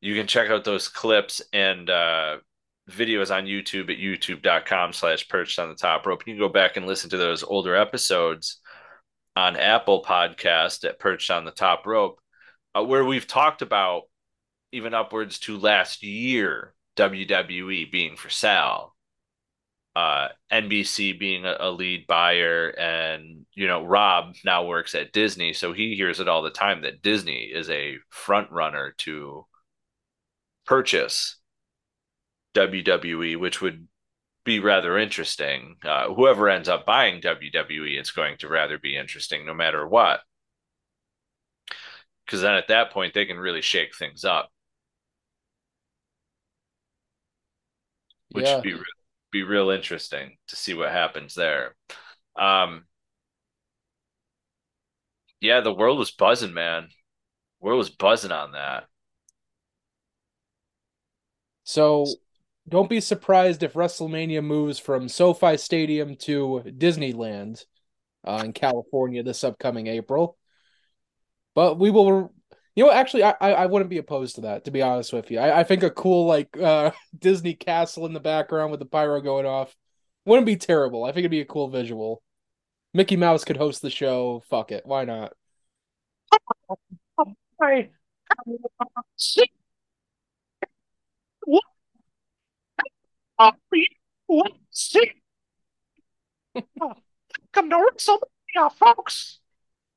You 0.00 0.14
can 0.14 0.26
check 0.26 0.50
out 0.50 0.64
those 0.64 0.88
clips 0.88 1.42
and 1.52 1.90
uh, 1.90 2.38
videos 2.90 3.34
on 3.34 3.44
YouTube 3.44 3.90
at 3.90 3.98
youtube.com 3.98 4.92
slash 4.92 5.28
perched 5.28 5.58
on 5.58 5.68
the 5.68 5.74
top 5.74 6.06
rope. 6.06 6.22
You 6.26 6.34
can 6.34 6.40
go 6.40 6.48
back 6.48 6.76
and 6.76 6.86
listen 6.86 7.10
to 7.10 7.16
those 7.16 7.42
older 7.42 7.74
episodes 7.74 8.60
on 9.36 9.56
Apple 9.56 10.02
Podcast 10.02 10.84
at 10.84 10.98
Perched 10.98 11.30
on 11.30 11.44
the 11.44 11.50
Top 11.50 11.86
Rope, 11.86 12.20
uh, 12.76 12.84
where 12.84 13.04
we've 13.04 13.26
talked 13.26 13.62
about 13.62 14.02
even 14.72 14.94
upwards 14.94 15.38
to 15.40 15.58
last 15.58 16.02
year 16.02 16.74
WWE 16.96 17.90
being 17.90 18.16
for 18.16 18.30
sale, 18.30 18.94
uh, 19.96 20.28
NBC 20.52 21.18
being 21.18 21.44
a, 21.44 21.56
a 21.58 21.70
lead 21.70 22.06
buyer, 22.06 22.68
and 22.68 23.46
you 23.54 23.66
know 23.66 23.84
Rob 23.84 24.34
now 24.44 24.66
works 24.66 24.94
at 24.94 25.12
Disney, 25.12 25.52
so 25.52 25.72
he 25.72 25.94
hears 25.94 26.20
it 26.20 26.28
all 26.28 26.42
the 26.42 26.50
time 26.50 26.82
that 26.82 27.02
Disney 27.02 27.44
is 27.52 27.70
a 27.70 27.96
front 28.10 28.50
runner 28.50 28.94
to 28.98 29.46
purchase 30.66 31.36
WWE, 32.54 33.38
which 33.38 33.60
would 33.60 33.86
be 34.44 34.60
rather 34.60 34.98
interesting. 34.98 35.76
Uh, 35.84 36.12
whoever 36.12 36.48
ends 36.48 36.68
up 36.68 36.86
buying 36.86 37.20
WWE, 37.20 37.98
it's 37.98 38.12
going 38.12 38.36
to 38.38 38.48
rather 38.48 38.78
be 38.78 38.96
interesting 38.96 39.44
no 39.44 39.54
matter 39.54 39.86
what. 39.86 40.20
Because 42.24 42.40
then 42.42 42.54
at 42.54 42.68
that 42.68 42.90
point, 42.90 43.14
they 43.14 43.26
can 43.26 43.38
really 43.38 43.62
shake 43.62 43.94
things 43.96 44.24
up, 44.24 44.50
which 48.30 48.46
yeah. 48.46 48.56
would 48.56 48.64
be, 48.64 48.74
re- 48.74 48.84
be 49.30 49.42
real 49.42 49.70
interesting 49.70 50.36
to 50.48 50.56
see 50.56 50.74
what 50.74 50.90
happens 50.90 51.34
there. 51.34 51.74
Um, 52.36 52.84
yeah, 55.40 55.60
the 55.60 55.72
world 55.72 55.98
was 55.98 56.10
buzzing, 56.10 56.54
man. 56.54 56.88
World 57.60 57.78
was 57.78 57.90
buzzing 57.90 58.32
on 58.32 58.52
that. 58.52 58.84
So 61.64 62.06
don't 62.68 62.88
be 62.88 63.00
surprised 63.00 63.62
if 63.62 63.74
WrestleMania 63.74 64.42
moves 64.42 64.78
from 64.78 65.08
SoFi 65.08 65.56
Stadium 65.56 66.16
to 66.16 66.62
Disneyland 66.66 67.64
uh, 68.24 68.42
in 68.44 68.52
California 68.52 69.22
this 69.22 69.44
upcoming 69.44 69.86
April. 69.86 70.38
But 71.54 71.78
we 71.78 71.90
will, 71.90 72.32
you 72.74 72.84
know, 72.84 72.90
actually, 72.90 73.22
I 73.22 73.32
I 73.40 73.66
wouldn't 73.66 73.90
be 73.90 73.98
opposed 73.98 74.36
to 74.36 74.40
that. 74.42 74.64
To 74.64 74.70
be 74.70 74.82
honest 74.82 75.12
with 75.12 75.30
you, 75.30 75.38
I, 75.38 75.60
I 75.60 75.64
think 75.64 75.82
a 75.82 75.90
cool 75.90 76.26
like 76.26 76.56
uh, 76.58 76.90
Disney 77.18 77.54
castle 77.54 78.06
in 78.06 78.12
the 78.12 78.20
background 78.20 78.70
with 78.70 78.80
the 78.80 78.86
pyro 78.86 79.20
going 79.20 79.46
off 79.46 79.74
wouldn't 80.24 80.46
be 80.46 80.56
terrible. 80.56 81.04
I 81.04 81.08
think 81.08 81.20
it'd 81.20 81.30
be 81.30 81.40
a 81.40 81.44
cool 81.44 81.68
visual. 81.68 82.22
Mickey 82.94 83.16
Mouse 83.16 83.44
could 83.44 83.56
host 83.58 83.82
the 83.82 83.90
show. 83.90 84.42
Fuck 84.48 84.72
it, 84.72 84.86
why 84.86 85.04
not? 85.04 85.34
Come 97.52 97.70
to 97.70 97.76
WrestleMania, 97.76 98.18
uh, 98.60 98.68
folks. 98.70 99.40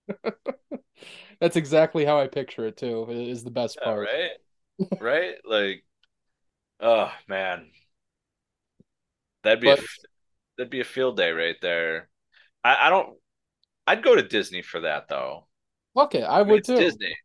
That's 1.39 1.55
exactly 1.55 2.05
how 2.05 2.19
I 2.19 2.27
picture 2.27 2.65
it 2.65 2.77
too. 2.77 3.05
Is 3.09 3.43
the 3.43 3.51
best 3.51 3.77
Yeah, 3.79 3.85
part. 3.85 4.07
right? 4.07 4.31
right? 5.01 5.35
Like, 5.45 5.83
oh 6.79 7.11
man, 7.27 7.67
that'd 9.43 9.61
be 9.61 9.69
a 9.69 9.75
But- 9.75 9.83
f- 9.83 9.97
that'd 10.57 10.71
be 10.71 10.79
a 10.81 10.85
field 10.85 11.17
day 11.17 11.31
right 11.31 11.57
there. 11.61 12.09
I, 12.63 12.87
I 12.87 12.89
don't. 12.89 13.17
I'd 13.85 14.03
go 14.03 14.15
to 14.15 14.23
Disney 14.23 14.61
for 14.63 14.81
that 14.81 15.07
though. 15.09 15.47
Okay, 15.95 16.23
I 16.23 16.39
I 16.39 16.41
would 16.41 16.59
it's 16.59 16.67
too. 16.67 16.75
Disney. 16.75 17.15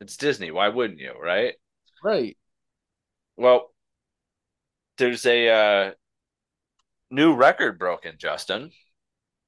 It's 0.00 0.16
Disney. 0.16 0.50
Why 0.50 0.68
wouldn't 0.68 1.00
you? 1.00 1.12
Right? 1.20 1.54
Right. 2.02 2.36
Well, 3.36 3.72
there's 4.98 5.24
a 5.26 5.48
uh, 5.48 5.92
new 7.10 7.34
record 7.34 7.78
broken, 7.78 8.14
Justin. 8.18 8.70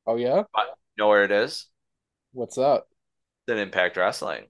Oh 0.07 0.17
yeah. 0.17 0.45
You 0.57 0.65
know 0.99 1.09
where 1.09 1.25
it 1.25 1.33
is? 1.33 1.67
What's 2.33 2.59
up? 2.59 2.89
It's 3.47 3.53
in 3.53 3.59
Impact 3.59 3.97
Wrestling. 3.97 4.47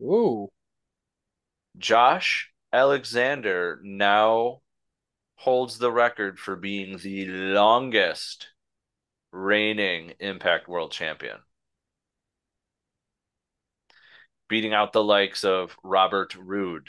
Ooh. 0.00 0.48
Josh 1.76 2.50
Alexander 2.72 3.80
now 3.82 4.60
holds 5.36 5.78
the 5.78 5.92
record 5.92 6.38
for 6.38 6.56
being 6.56 6.98
the 6.98 7.26
longest 7.26 8.48
reigning 9.32 10.14
Impact 10.18 10.68
World 10.68 10.92
Champion. 10.92 11.38
Beating 14.48 14.72
out 14.72 14.92
the 14.92 15.04
likes 15.04 15.44
of 15.44 15.76
Robert 15.84 16.34
Roode, 16.34 16.88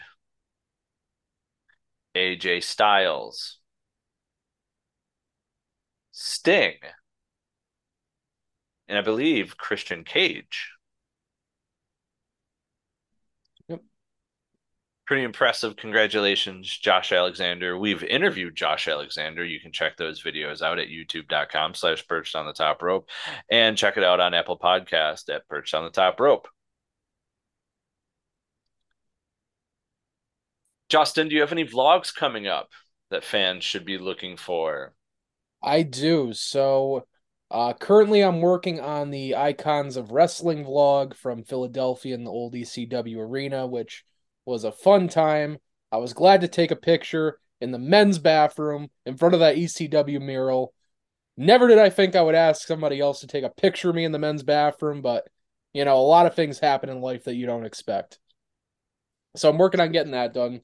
AJ 2.20 2.64
Styles, 2.64 3.60
Sting, 6.12 6.76
and 8.90 8.98
I 8.98 9.02
believe 9.02 9.56
Christian 9.56 10.04
Cage. 10.04 10.72
Yep. 13.70 13.80
Pretty 15.08 15.24
impressive. 15.24 15.78
Congratulations, 15.78 16.68
Josh 16.78 17.14
Alexander. 17.14 17.78
We've 17.78 18.04
interviewed 18.04 18.58
Josh 18.58 18.90
Alexander. 18.90 19.46
You 19.46 19.62
can 19.62 19.72
check 19.72 19.96
those 19.96 20.22
videos 20.22 20.62
out 20.62 20.78
at 20.78 20.90
youtube.com 20.90 21.74
slash 21.74 22.06
perched 22.06 22.36
on 22.36 22.46
the 22.46 22.54
top 22.54 22.82
rope 22.82 23.08
and 23.50 23.78
check 23.78 23.96
it 23.96 24.04
out 24.04 24.20
on 24.20 24.34
Apple 24.34 24.60
Podcast 24.60 25.34
at 25.34 25.48
perched 25.48 25.74
on 25.74 25.86
the 25.86 25.90
top 25.90 26.20
rope. 26.20 26.50
Justin, 30.90 31.30
do 31.30 31.36
you 31.36 31.42
have 31.42 31.52
any 31.52 31.66
vlogs 31.66 32.14
coming 32.14 32.48
up 32.48 32.70
that 33.12 33.24
fans 33.24 33.64
should 33.64 33.86
be 33.86 33.98
looking 33.98 34.36
for? 34.38 34.94
I 35.62 35.84
do. 35.84 36.34
So 36.34 37.06
uh 37.52 37.74
currently 37.74 38.22
I'm 38.22 38.42
working 38.42 38.80
on 38.80 39.12
the 39.12 39.36
Icons 39.36 39.98
of 39.98 40.12
Wrestling 40.12 40.66
vlog 40.66 41.16
from 41.16 41.44
Philadelphia 41.44 42.16
in 42.16 42.24
the 42.24 42.32
old 42.32 42.54
ECW 42.56 43.18
arena, 43.18 43.68
which 43.68 44.04
was 44.46 44.64
a 44.64 44.72
fun 44.72 45.08
time. 45.08 45.60
I 45.92 45.98
was 45.98 46.14
glad 46.14 46.42
to 46.42 46.48
take 46.48 46.72
a 46.72 46.76
picture 46.76 47.40
in 47.62 47.72
the 47.72 47.80
men's 47.80 48.20
bathroom 48.20 48.90
in 49.06 49.18
front 49.18 49.34
of 49.34 49.42
that 49.42 49.58
ECW 49.58 50.20
mural. 50.20 50.74
Never 51.38 51.68
did 51.68 51.78
I 51.78 51.90
think 51.90 52.16
I 52.16 52.22
would 52.22 52.36
ask 52.36 52.68
somebody 52.68 53.00
else 53.00 53.22
to 53.22 53.28
take 53.28 53.44
a 53.44 53.50
picture 53.50 53.90
of 53.90 53.96
me 53.96 54.06
in 54.06 54.12
the 54.12 54.20
men's 54.20 54.44
bathroom, 54.44 55.02
but 55.02 55.28
you 55.74 55.86
know, 55.86 55.98
a 55.98 56.02
lot 56.02 56.26
of 56.26 56.36
things 56.36 56.60
happen 56.60 56.90
in 56.90 57.00
life 57.00 57.26
that 57.26 57.36
you 57.36 57.46
don't 57.46 57.66
expect. 57.66 58.20
So 59.36 59.50
I'm 59.50 59.58
working 59.58 59.80
on 59.80 59.92
getting 59.92 60.14
that 60.14 60.34
done. 60.34 60.62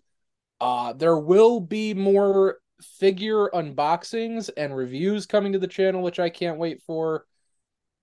Uh 0.60 0.94
there 0.94 1.18
will 1.18 1.60
be 1.60 1.94
more 1.94 2.60
figure 2.82 3.50
unboxings 3.50 4.50
and 4.56 4.76
reviews 4.76 5.26
coming 5.26 5.54
to 5.54 5.60
the 5.60 5.68
channel, 5.68 6.02
which 6.02 6.20
I 6.20 6.30
can't 6.30 6.58
wait 6.58 6.82
for. 6.86 7.26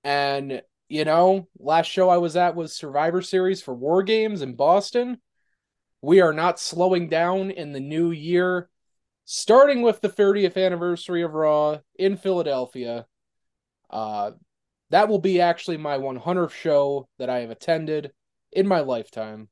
And 0.05 0.62
you 0.88 1.05
know, 1.05 1.48
last 1.59 1.86
show 1.86 2.11
I 2.11 2.18
was 2.18 2.36
at 2.36 2.55
was 2.55 2.74
Survivor 2.74 3.22
Series 3.22 3.62
for 3.62 3.74
War 3.74 4.03
Games 4.03 4.42
in 4.42 4.55
Boston. 4.55 5.18
We 6.03 6.20
are 6.20 6.34
not 6.34 6.61
slowing 6.61 7.09
down 7.09 7.50
in 7.50 7.72
the 7.72 7.80
new 7.80 8.11
year, 8.11 8.68
starting 9.24 9.82
with 9.82 10.00
the 10.00 10.09
30th 10.09 10.62
anniversary 10.62 11.22
of 11.22 11.32
Raw 11.32 11.78
in 11.94 12.16
Philadelphia. 12.16 13.07
Uh, 13.88 14.32
that 14.90 15.09
will 15.09 15.20
be 15.20 15.40
actually 15.40 15.78
my 15.78 15.96
100th 15.96 16.53
show 16.53 17.09
that 17.18 17.30
I 17.30 17.40
have 17.40 17.50
attended 17.50 18.12
in 18.50 18.66
my 18.66 18.80
lifetime. 18.80 19.48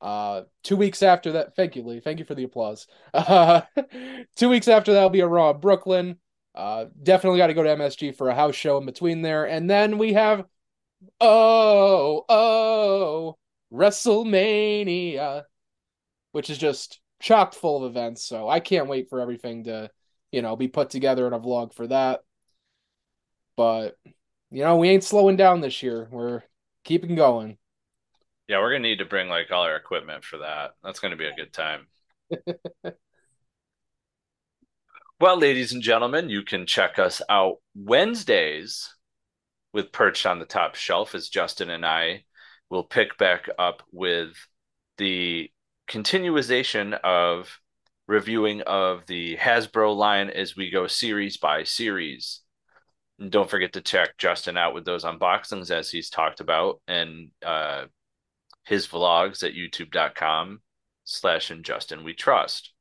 Uh, 0.00 0.42
two 0.62 0.76
weeks 0.76 1.02
after 1.02 1.32
that, 1.32 1.56
thank 1.56 1.76
you, 1.76 1.82
Lee. 1.82 2.00
Thank 2.00 2.18
you 2.18 2.24
for 2.24 2.34
the 2.34 2.44
applause. 2.44 2.86
Uh, 3.14 3.62
two 4.36 4.48
weeks 4.48 4.68
after 4.68 4.92
that 4.92 5.02
will 5.02 5.10
be 5.10 5.20
a 5.20 5.26
Raw 5.26 5.52
Brooklyn. 5.52 6.18
Uh, 6.54 6.86
definitely 7.02 7.38
got 7.38 7.48
to 7.48 7.54
go 7.54 7.62
to 7.62 7.76
MSG 7.76 8.16
for 8.16 8.28
a 8.28 8.34
house 8.34 8.54
show 8.54 8.78
in 8.78 8.86
between 8.86 9.22
there, 9.22 9.44
and 9.46 9.68
then 9.68 9.98
we 9.98 10.14
have 10.14 10.44
oh 11.20 12.24
oh 12.28 13.36
WrestleMania, 13.72 15.44
which 16.32 16.50
is 16.50 16.58
just 16.58 17.00
chock 17.20 17.54
full 17.54 17.84
of 17.84 17.90
events. 17.90 18.24
So 18.24 18.48
I 18.48 18.60
can't 18.60 18.88
wait 18.88 19.08
for 19.10 19.20
everything 19.20 19.64
to, 19.64 19.90
you 20.32 20.42
know, 20.42 20.56
be 20.56 20.68
put 20.68 20.90
together 20.90 21.26
in 21.26 21.32
a 21.32 21.40
vlog 21.40 21.74
for 21.74 21.86
that. 21.88 22.20
But 23.56 23.96
you 24.50 24.62
know, 24.62 24.76
we 24.76 24.88
ain't 24.88 25.04
slowing 25.04 25.36
down 25.36 25.60
this 25.60 25.82
year. 25.82 26.08
We're 26.10 26.42
keeping 26.84 27.16
going. 27.16 27.58
Yeah, 28.48 28.60
we're 28.60 28.70
gonna 28.70 28.80
need 28.88 28.98
to 28.98 29.04
bring 29.04 29.28
like 29.28 29.50
all 29.50 29.62
our 29.62 29.76
equipment 29.76 30.24
for 30.24 30.38
that. 30.38 30.72
That's 30.84 31.00
gonna 31.00 31.16
be 31.16 31.26
a 31.26 31.34
good 31.34 31.52
time. 31.52 31.88
well, 35.20 35.38
ladies 35.38 35.72
and 35.72 35.82
gentlemen, 35.82 36.28
you 36.28 36.42
can 36.42 36.66
check 36.66 36.98
us 36.98 37.20
out 37.28 37.56
Wednesdays 37.74 38.94
with 39.72 39.92
Perched 39.92 40.26
on 40.26 40.38
the 40.38 40.46
Top 40.46 40.74
Shelf 40.74 41.14
as 41.14 41.28
Justin 41.28 41.70
and 41.70 41.84
I 41.84 42.24
will 42.70 42.84
pick 42.84 43.18
back 43.18 43.48
up 43.58 43.82
with 43.92 44.30
the 44.98 45.50
continuation 45.88 46.94
of 46.94 47.60
reviewing 48.08 48.62
of 48.62 49.06
the 49.06 49.36
Hasbro 49.36 49.94
line 49.96 50.30
as 50.30 50.56
we 50.56 50.70
go 50.70 50.86
series 50.86 51.36
by 51.36 51.64
series. 51.64 52.40
And 53.18 53.30
don't 53.30 53.50
forget 53.50 53.72
to 53.74 53.80
check 53.80 54.16
Justin 54.18 54.56
out 54.56 54.74
with 54.74 54.84
those 54.84 55.04
unboxings 55.04 55.70
as 55.70 55.90
he's 55.90 56.10
talked 56.10 56.40
about 56.40 56.80
and 56.86 57.30
uh 57.44 57.86
his 58.66 58.86
vlogs 58.86 59.42
at 59.42 59.54
youtube.com 59.54 60.60
slash 61.04 61.50
and 61.50 61.64
Justin 61.64 62.04
we 62.04 62.12
trust. 62.12 62.72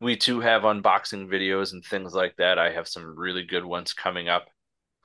We 0.00 0.16
too 0.16 0.40
have 0.40 0.62
unboxing 0.62 1.28
videos 1.28 1.72
and 1.72 1.82
things 1.82 2.14
like 2.14 2.36
that. 2.36 2.58
I 2.58 2.70
have 2.70 2.86
some 2.86 3.18
really 3.18 3.44
good 3.44 3.64
ones 3.64 3.94
coming 3.94 4.28
up 4.28 4.46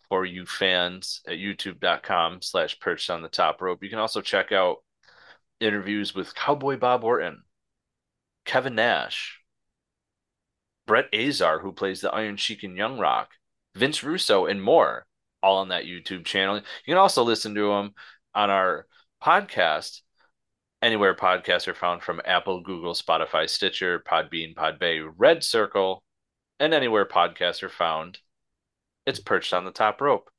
for 0.09 0.25
you 0.25 0.45
fans 0.45 1.21
at 1.27 1.37
youtube.com 1.37 2.41
slash 2.41 2.79
perched 2.79 3.09
on 3.09 3.21
the 3.21 3.29
top 3.29 3.61
rope. 3.61 3.81
You 3.81 3.89
can 3.89 3.99
also 3.99 4.21
check 4.21 4.51
out 4.51 4.77
interviews 5.61 6.13
with 6.13 6.35
Cowboy 6.35 6.77
Bob 6.77 7.03
Orton, 7.03 7.43
Kevin 8.45 8.75
Nash, 8.75 9.39
Brett 10.87 11.13
Azar, 11.13 11.59
who 11.59 11.71
plays 11.71 12.01
the 12.01 12.11
Iron 12.11 12.35
Sheik 12.35 12.63
in 12.63 12.75
Young 12.75 12.97
Rock, 12.97 13.29
Vince 13.75 14.03
Russo, 14.03 14.47
and 14.47 14.61
more, 14.61 15.05
all 15.41 15.59
on 15.59 15.69
that 15.69 15.85
YouTube 15.85 16.25
channel. 16.25 16.55
You 16.57 16.63
can 16.85 16.97
also 16.97 17.23
listen 17.23 17.55
to 17.55 17.69
them 17.69 17.93
on 18.34 18.49
our 18.49 18.86
podcast, 19.23 20.01
anywhere 20.82 21.15
podcasts 21.15 21.67
are 21.67 21.73
found 21.73 22.01
from 22.01 22.21
Apple, 22.25 22.61
Google, 22.61 22.93
Spotify, 22.93 23.49
Stitcher, 23.49 23.99
Podbean, 23.99 24.55
Podbay, 24.55 25.11
Red 25.17 25.43
Circle, 25.43 26.03
and 26.59 26.73
anywhere 26.73 27.05
podcasts 27.05 27.63
are 27.63 27.69
found. 27.69 28.19
It's 29.05 29.19
perched 29.19 29.53
on 29.53 29.65
the 29.65 29.71
top 29.71 30.01
rope. 30.01 30.30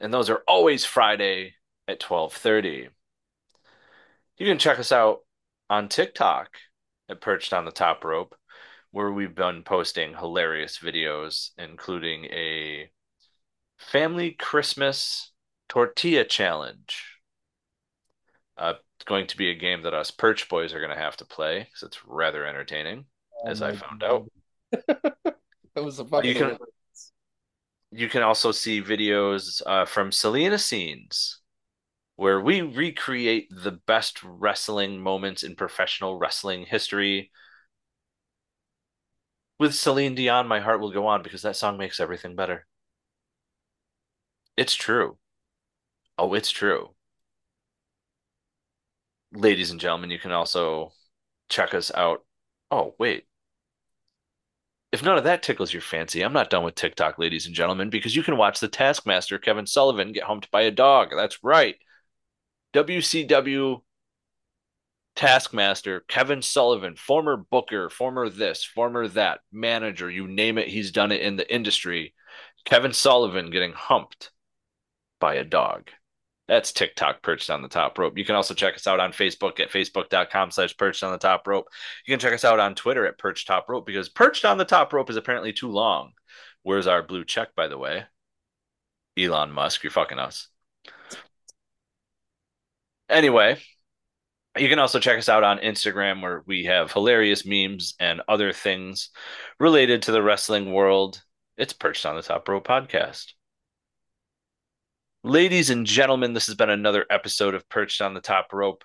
And 0.00 0.14
those 0.14 0.30
are 0.30 0.42
always 0.46 0.84
Friday 0.84 1.54
at 1.88 2.00
12:30. 2.00 2.88
You 4.36 4.46
can 4.46 4.58
check 4.58 4.78
us 4.78 4.92
out 4.92 5.20
on 5.68 5.88
TikTok 5.88 6.50
at 7.08 7.20
Perched 7.20 7.52
on 7.52 7.64
the 7.64 7.72
Top 7.72 8.04
Rope, 8.04 8.36
where 8.92 9.10
we've 9.10 9.34
been 9.34 9.64
posting 9.64 10.14
hilarious 10.14 10.78
videos, 10.78 11.50
including 11.58 12.26
a 12.26 12.90
family 13.78 14.32
Christmas 14.32 15.32
tortilla 15.68 16.24
challenge. 16.24 17.04
Uh, 18.56 18.74
It's 18.96 19.04
going 19.04 19.26
to 19.28 19.36
be 19.36 19.50
a 19.50 19.54
game 19.54 19.82
that 19.82 19.94
us 19.94 20.10
Perch 20.10 20.48
Boys 20.48 20.72
are 20.74 20.80
going 20.80 20.94
to 20.94 21.00
have 21.02 21.16
to 21.18 21.24
play 21.24 21.60
because 21.60 21.82
it's 21.84 22.04
rather 22.06 22.44
entertaining, 22.46 23.06
Oh 23.44 23.48
as 23.48 23.62
I 23.62 23.72
found 23.72 24.00
God. 24.00 24.10
out. 24.10 24.28
that 25.74 25.84
was 25.84 25.98
a 25.98 26.04
fucking. 26.04 26.28
You 26.30 26.34
can- 26.34 26.58
You 27.90 28.08
can 28.08 28.22
also 28.22 28.52
see 28.52 28.82
videos 28.82 29.62
uh, 29.64 29.86
from 29.86 30.12
Selena 30.12 30.58
Scenes, 30.58 31.40
where 32.16 32.38
we 32.40 32.60
recreate 32.60 33.48
the 33.50 33.70
best 33.72 34.22
wrestling 34.22 35.00
moments 35.00 35.42
in 35.42 35.56
professional 35.56 36.18
wrestling 36.18 36.66
history. 36.66 37.30
With 39.58 39.74
Celine 39.74 40.14
Dion, 40.16 40.48
My 40.48 40.58
Heart 40.60 40.80
Will 40.80 40.90
Go 40.90 41.06
On, 41.06 41.22
because 41.22 41.42
that 41.42 41.54
song 41.56 41.78
makes 41.78 42.00
everything 42.00 42.34
better. 42.34 42.66
It's 44.58 44.74
true. 44.74 45.18
Oh, 46.18 46.34
it's 46.34 46.50
true. 46.50 46.90
Ladies 49.32 49.70
and 49.70 49.80
gentlemen, 49.80 50.10
you 50.10 50.18
can 50.18 50.32
also 50.32 50.92
check 51.48 51.74
us 51.74 51.90
out. 51.94 52.24
Oh, 52.70 52.94
wait. 52.98 53.26
If 54.90 55.02
none 55.02 55.18
of 55.18 55.24
that 55.24 55.42
tickles 55.42 55.72
your 55.72 55.82
fancy, 55.82 56.22
I'm 56.22 56.32
not 56.32 56.50
done 56.50 56.64
with 56.64 56.74
TikTok, 56.74 57.18
ladies 57.18 57.46
and 57.46 57.54
gentlemen, 57.54 57.90
because 57.90 58.16
you 58.16 58.22
can 58.22 58.38
watch 58.38 58.58
the 58.60 58.68
Taskmaster, 58.68 59.38
Kevin 59.38 59.66
Sullivan, 59.66 60.12
get 60.12 60.24
humped 60.24 60.50
by 60.50 60.62
a 60.62 60.70
dog. 60.70 61.10
That's 61.14 61.44
right. 61.44 61.76
WCW 62.72 63.82
Taskmaster, 65.14 66.00
Kevin 66.08 66.42
Sullivan, 66.42 66.96
former 66.96 67.36
booker, 67.36 67.90
former 67.90 68.30
this, 68.30 68.64
former 68.64 69.08
that, 69.08 69.40
manager, 69.52 70.10
you 70.10 70.26
name 70.26 70.58
it, 70.58 70.68
he's 70.68 70.92
done 70.92 71.12
it 71.12 71.20
in 71.20 71.36
the 71.36 71.52
industry. 71.54 72.14
Kevin 72.64 72.92
Sullivan 72.92 73.50
getting 73.50 73.72
humped 73.72 74.30
by 75.20 75.34
a 75.34 75.44
dog. 75.44 75.90
That's 76.48 76.72
TikTok 76.72 77.22
perched 77.22 77.50
on 77.50 77.60
the 77.60 77.68
top 77.68 77.98
rope. 77.98 78.16
You 78.16 78.24
can 78.24 78.34
also 78.34 78.54
check 78.54 78.74
us 78.74 78.86
out 78.86 79.00
on 79.00 79.12
Facebook 79.12 79.60
at 79.60 79.70
facebook.com 79.70 80.50
slash 80.50 80.76
perched 80.76 81.04
on 81.04 81.12
the 81.12 81.18
top 81.18 81.46
rope. 81.46 81.68
You 82.06 82.12
can 82.12 82.18
check 82.18 82.32
us 82.32 82.44
out 82.44 82.58
on 82.58 82.74
Twitter 82.74 83.06
at 83.06 83.18
perched 83.18 83.46
top 83.46 83.68
rope 83.68 83.84
because 83.84 84.08
perched 84.08 84.46
on 84.46 84.56
the 84.56 84.64
top 84.64 84.92
rope 84.94 85.10
is 85.10 85.16
apparently 85.16 85.52
too 85.52 85.68
long. 85.68 86.12
Where's 86.62 86.86
our 86.86 87.02
blue 87.02 87.24
check, 87.24 87.54
by 87.54 87.68
the 87.68 87.76
way? 87.76 88.04
Elon 89.18 89.52
Musk, 89.52 89.82
you're 89.82 89.90
fucking 89.90 90.18
us. 90.18 90.48
Anyway, 93.10 93.58
you 94.56 94.68
can 94.68 94.78
also 94.78 95.00
check 95.00 95.18
us 95.18 95.28
out 95.28 95.44
on 95.44 95.58
Instagram 95.58 96.22
where 96.22 96.42
we 96.46 96.64
have 96.64 96.92
hilarious 96.92 97.44
memes 97.44 97.94
and 98.00 98.22
other 98.26 98.52
things 98.52 99.10
related 99.60 100.02
to 100.02 100.12
the 100.12 100.22
wrestling 100.22 100.72
world. 100.72 101.22
It's 101.56 101.72
Perched 101.72 102.06
on 102.06 102.16
the 102.16 102.22
Top 102.22 102.48
Rope 102.48 102.66
podcast. 102.66 103.32
Ladies 105.24 105.70
and 105.70 105.84
gentlemen, 105.84 106.32
this 106.32 106.46
has 106.46 106.54
been 106.54 106.70
another 106.70 107.04
episode 107.10 107.54
of 107.54 107.68
Perched 107.68 108.00
on 108.00 108.14
the 108.14 108.20
Top 108.20 108.52
Rope. 108.52 108.84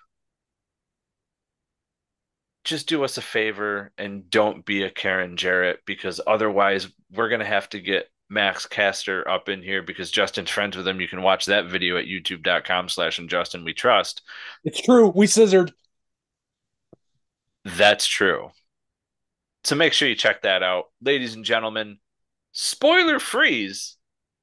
Just 2.64 2.88
do 2.88 3.04
us 3.04 3.18
a 3.18 3.22
favor 3.22 3.92
and 3.98 4.30
don't 4.30 4.66
be 4.66 4.84
a 4.84 4.90
Karen 4.90 5.38
Jarrett 5.38 5.82
because 5.86 6.20
otherwise 6.26 6.88
we're 7.12 7.30
going 7.30 7.40
to 7.40 7.46
have 7.46 7.70
to 7.70 7.80
get 7.80 8.10
Max 8.30 8.66
Caster 8.66 9.28
up 9.30 9.48
in 9.48 9.62
here 9.62 9.84
because 9.84 10.10
Justin's 10.10 10.50
friends 10.50 10.76
with 10.76 10.88
him. 10.88 11.00
You 11.00 11.08
can 11.08 11.22
watch 11.22 11.46
that 11.46 11.68
video 11.68 11.98
at 11.98 12.06
youtube.com 12.06 12.90
slash 12.90 13.20
and 13.20 13.30
Justin 13.30 13.64
we 13.64 13.74
trust. 13.74 14.24
It's 14.64 14.82
true. 14.82 15.12
We 15.14 15.28
scissored. 15.28 15.72
That's 17.64 18.08
true. 18.08 18.50
So 19.66 19.76
make 19.76 19.94
sure 19.94 20.08
you 20.08 20.16
check 20.16 20.42
that 20.42 20.64
out. 20.64 20.86
Ladies 21.02 21.36
and 21.36 21.46
gentlemen, 21.46 22.00
spoiler 22.54 23.20
freeze, 23.20 23.98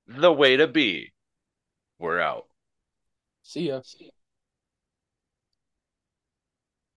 the 0.07 0.33
way 0.33 0.57
to 0.57 0.69
be. 0.69 1.13
We're 2.01 2.19
out. 2.21 2.47
See 3.43 3.69
ya. 3.69 3.83